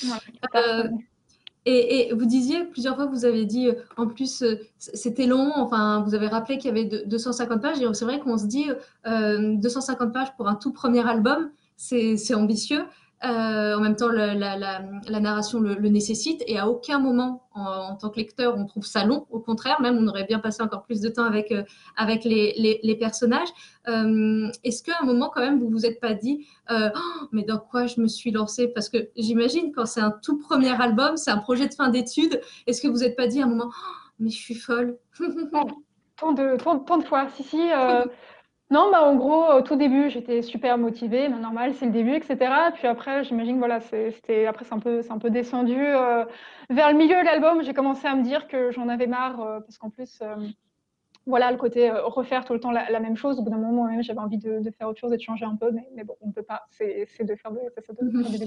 [1.67, 4.43] et, vous disiez plusieurs fois, vous avez dit, en plus,
[4.79, 8.39] c'était long, enfin, vous avez rappelé qu'il y avait 250 pages, et c'est vrai qu'on
[8.39, 8.67] se dit,
[9.05, 12.85] 250 pages pour un tout premier album, c'est ambitieux.
[13.23, 18.57] En même temps, la, narration le, nécessite et à aucun moment, en, tant que lecteur,
[18.57, 19.27] on trouve ça long.
[19.31, 21.55] Au contraire, même, on aurait bien passé encore plus de temps avec,
[21.97, 23.49] avec les, personnages.
[23.87, 26.89] Est-ce qu'à un moment, quand même, vous vous êtes pas dit, oh,
[27.33, 30.81] mais dans quoi je me suis lancée Parce que j'imagine, quand c'est un tout premier
[30.81, 33.49] album, c'est un projet de fin d'études, est-ce que vous n'êtes pas dit à un
[33.49, 34.99] moment, oh, mais je suis folle?
[36.17, 37.29] Tant de, tant, de fois.
[37.35, 37.59] Si, si.
[38.73, 41.29] Euh, non, bah, en gros, au tout début, j'étais super motivée.
[41.29, 42.71] Normal, c'est le début, etc.
[42.75, 45.77] Puis après, j'imagine, voilà, c'était, après, c'est un peu, c'est un peu descendu.
[45.79, 46.25] Euh,
[46.71, 49.61] vers le milieu de l'album, j'ai commencé à me dire que j'en avais marre, euh,
[49.61, 50.23] parce qu'en plus,
[51.27, 53.39] voilà, le côté euh, refaire tout le temps la, même chose.
[53.39, 55.57] Au bout d'un moment, moi-même, j'avais envie de, faire autre chose et de changer un
[55.57, 56.67] peu, mais, bon, on ne peut pas.
[56.71, 57.61] C'est de faire de,
[57.91, 58.45] de,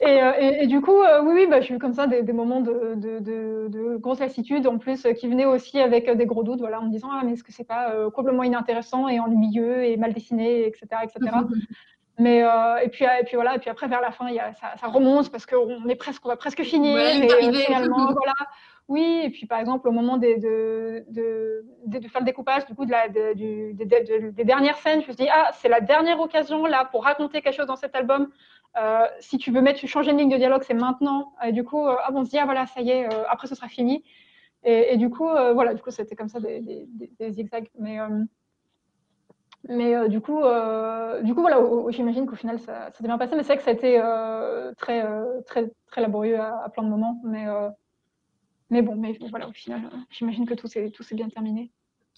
[0.00, 2.32] et, euh, et, et, du coup, euh, oui, oui, bah, j'ai eu comme ça des,
[2.32, 6.80] moments de, de, grosse lassitude, en plus, qui venaient aussi avec des gros doutes, voilà,
[6.80, 10.12] en me disant, ah, mais est-ce que c'est pas complètement inintéressant et ennuyeux et mal
[10.12, 11.36] dessiné, etc., etc.
[12.20, 12.38] Mais
[12.82, 14.88] et puis et puis voilà et puis après vers la fin y a, ça, ça,
[14.88, 18.34] remonte parce qu'on est presque on va presque finir ouais, et finalement voilà
[18.88, 22.90] oui, et puis par exemple, au moment de, de, faire le découpage du coup, de
[22.90, 26.86] la, du, des dernières scènes, je me suis dit, ah, c'est la dernière occasion là
[26.86, 28.30] pour raconter quelque chose dans cet album.
[28.78, 31.32] Euh, si tu veux mettre, changer une ligne de dialogue, c'est maintenant.
[31.44, 33.46] Et du coup, euh, ah, on se dit, ah voilà, ça y est, euh, après
[33.46, 34.04] ce sera fini.
[34.64, 37.68] Et, du coup, voilà, du coup, c'était comme ça des, des, zigzags.
[37.78, 37.98] Mais,
[39.68, 40.42] mais du coup,
[41.22, 41.58] du coup, voilà,
[41.90, 43.36] j'imagine qu'au final, ça, s'est bien passé.
[43.36, 44.00] Mais c'est vrai que ça a été
[44.76, 45.06] très,
[45.46, 47.20] très, très laborieux à, à, plein de moments.
[47.24, 47.46] Mais
[48.70, 51.70] mais bon, mais voilà, au final, euh, j'imagine que tout s'est bien terminé.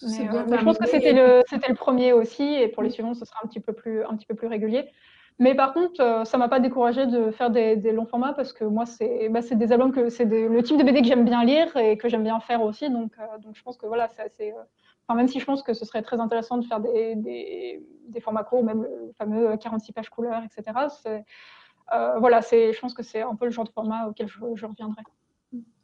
[0.02, 3.40] Euh, je pense que c'était le, le premier aussi, et pour les suivants, ce sera
[3.44, 4.88] un petit peu plus, un petit peu plus régulier.
[5.38, 8.64] Mais par contre, euh, ça m'a pas découragé de faire des, longs formats parce que
[8.64, 11.74] moi, c'est bah, des albums que c'est le type de BD que j'aime bien lire
[11.76, 12.90] et que j'aime bien faire aussi.
[12.90, 14.52] Donc, donc je pense que voilà, c'est assez.
[15.06, 18.44] Enfin, même si je pense que ce serait très intéressant de faire des, des, formats
[18.44, 20.78] courts, même le fameux 46 pages couleurs, etc.
[22.18, 25.02] voilà, je pense que c'est un peu le genre de format auquel je reviendrai.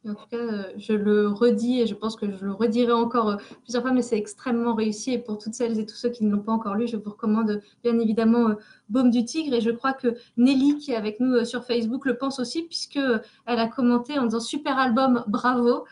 [0.07, 3.29] En tout cas, euh, je le redis et je pense que je le redirai encore
[3.29, 5.13] euh, plusieurs fois, mais c'est extrêmement réussi.
[5.13, 7.09] Et pour toutes celles et tous ceux qui ne l'ont pas encore lu, je vous
[7.09, 8.55] recommande bien évidemment euh,
[8.89, 9.53] Baume du Tigre.
[9.55, 13.21] Et je crois que Nelly, qui est avec nous sur Facebook, le pense aussi, puisqu'elle
[13.45, 15.85] a commenté en disant super album, bravo.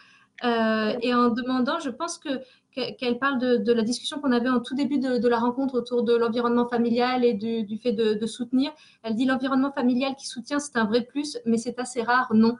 [0.43, 2.30] et en demandant, je pense que
[2.76, 6.13] qu'elle parle de, la discussion qu'on avait en tout début de, la rencontre autour de
[6.13, 8.72] l'environnement familial et du, fait de, soutenir.
[9.03, 12.57] Elle dit l'environnement familial qui soutient, c'est un vrai plus, mais c'est assez rare, non.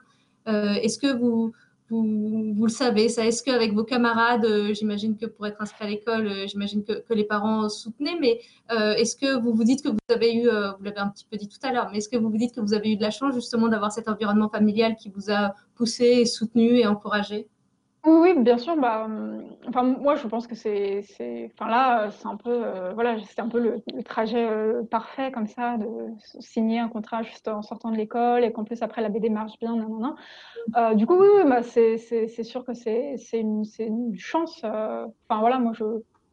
[0.48, 1.52] Euh, est-ce que vous,
[1.88, 3.26] vous, le savez, ça?
[3.26, 7.02] Est-ce qu'avec vos camarades, euh, j'imagine que pour être inscrit à l'école, euh, j'imagine que,
[7.14, 8.40] les parents soutenaient, mais
[8.70, 11.48] est-ce que vous vous dites que vous avez eu, vous l'avez un petit peu dit
[11.48, 13.10] tout à l'heure, mais est-ce que vous vous dites que vous avez eu de la
[13.10, 17.48] chance justement d'avoir cet environnement familial qui vous a poussé, soutenu et encouragé?
[18.06, 18.76] Oui, bien sûr.
[18.76, 19.08] Bah,
[19.68, 21.02] enfin, moi, je pense que c'est,
[21.54, 25.46] enfin là, c'est un peu, euh, voilà, c'est un peu le, trajet euh, parfait comme
[25.46, 25.86] ça, de
[26.40, 29.58] signer un contrat juste en sortant de l'école et qu'en plus après la BD marche
[29.58, 30.14] bien, non, non, non.
[30.76, 31.98] Euh, du coup, oui, oui bah, c'est,
[32.44, 34.58] sûr que c'est, une, une, chance.
[34.64, 35.84] Enfin voilà, moi je,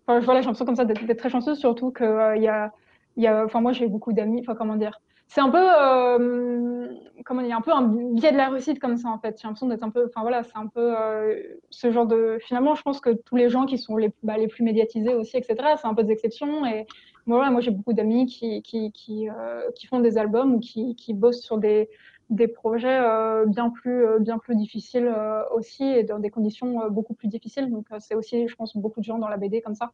[0.07, 2.71] enfin, voilà, j'ai l'impression comme ça d'être, très chanceuse, surtout que il y a,
[3.17, 4.99] il y a, enfin moi j'ai beaucoup d'amis, enfin comment dire
[5.33, 6.87] c'est un peu, euh,
[7.25, 9.39] comment dire, un peu un biais de la réussite comme ça en fait.
[9.41, 12.37] J'ai l'impression d'être un peu, enfin voilà, c'est un peu euh, ce genre de.
[12.39, 15.35] Finalement, je pense que tous les gens qui sont les, bah, les plus médiatisés aussi,
[15.35, 15.55] etc.
[15.81, 16.67] C'est un peu des exceptions.
[16.67, 16.85] Et
[17.25, 20.95] voilà, moi j'ai beaucoup d'amis qui qui, qui, euh, qui, font des albums ou qui,
[20.95, 21.89] qui bossent sur des
[22.29, 22.99] des projets
[23.47, 25.11] bien plus bien plus difficiles
[25.51, 27.71] aussi et dans des conditions beaucoup plus difficiles.
[27.71, 29.91] Donc c'est aussi, je pense, beaucoup de gens dans la BD comme ça.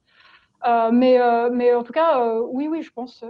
[0.68, 3.24] Euh, mais, euh, mais en tout cas, euh, oui, oui, je pense.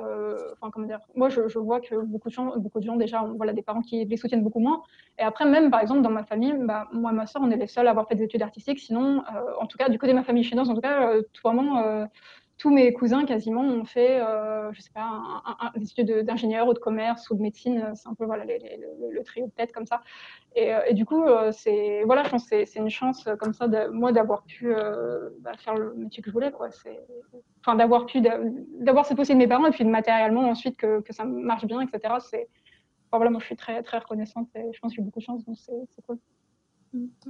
[0.54, 3.24] Enfin, comment dire Moi, je, je, vois que beaucoup de gens, beaucoup de gens déjà,
[3.24, 4.82] ont, voilà, des parents qui les soutiennent beaucoup moins.
[5.20, 7.58] Et après, même par exemple, dans ma famille, bah, moi et ma soeur, on est
[7.58, 8.80] les seuls à avoir fait des études artistiques.
[8.80, 9.24] Sinon,
[9.60, 12.08] en tout cas, du côté de ma famille chinoise, en tout cas, tout vraiment
[12.60, 16.74] tous mes cousins quasiment ont fait, euh, je sais pas, un, des études d'ingénieur ou
[16.74, 17.92] de commerce ou de médecine.
[17.96, 20.02] C'est un peu voilà le, trio de tête comme ça.
[20.56, 23.70] Et, euh, du coup, euh, c'est voilà, je pense c'est une chance euh, comme ça
[23.70, 24.74] de, moi d'avoir pu
[25.40, 26.52] bah, faire le métier que je voulais,
[27.62, 31.14] enfin d'avoir pu d'avoir cette possibilité de mes parents et puis matériellement ensuite que, que
[31.14, 32.16] ça marche bien, etc.
[32.20, 32.50] C'est
[33.12, 35.46] voilà, moi je suis très très reconnaissante et je pense que j'ai beaucoup de chance,
[35.46, 36.20] donc c'est cool.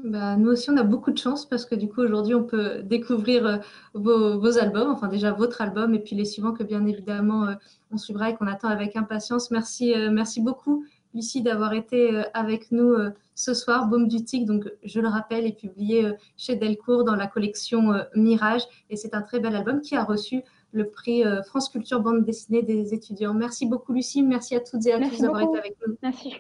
[0.04, 2.82] Bah, nous aussi, on a beaucoup de chance parce que du coup, aujourd'hui, on peut
[2.82, 3.58] découvrir euh,
[3.94, 7.54] vos, albums, enfin déjà votre album et puis les suivants que bien évidemment euh,
[7.92, 9.52] on suivra et qu'on attend avec impatience.
[9.52, 12.96] Merci, euh, merci beaucoup, Lucie, d'avoir été avec nous
[13.36, 13.88] ce soir.
[13.88, 18.62] Baume du Tic, donc je le rappelle, est publié chez Delcourt dans la collection Mirage
[18.92, 22.62] et c'est un très bel album qui a reçu le prix France Culture Bande dessinée
[22.62, 23.34] des étudiants.
[23.34, 24.22] Merci beaucoup, Lucie.
[24.22, 25.96] Merci à toutes et à tous d'avoir été avec nous.
[26.04, 26.36] Merci.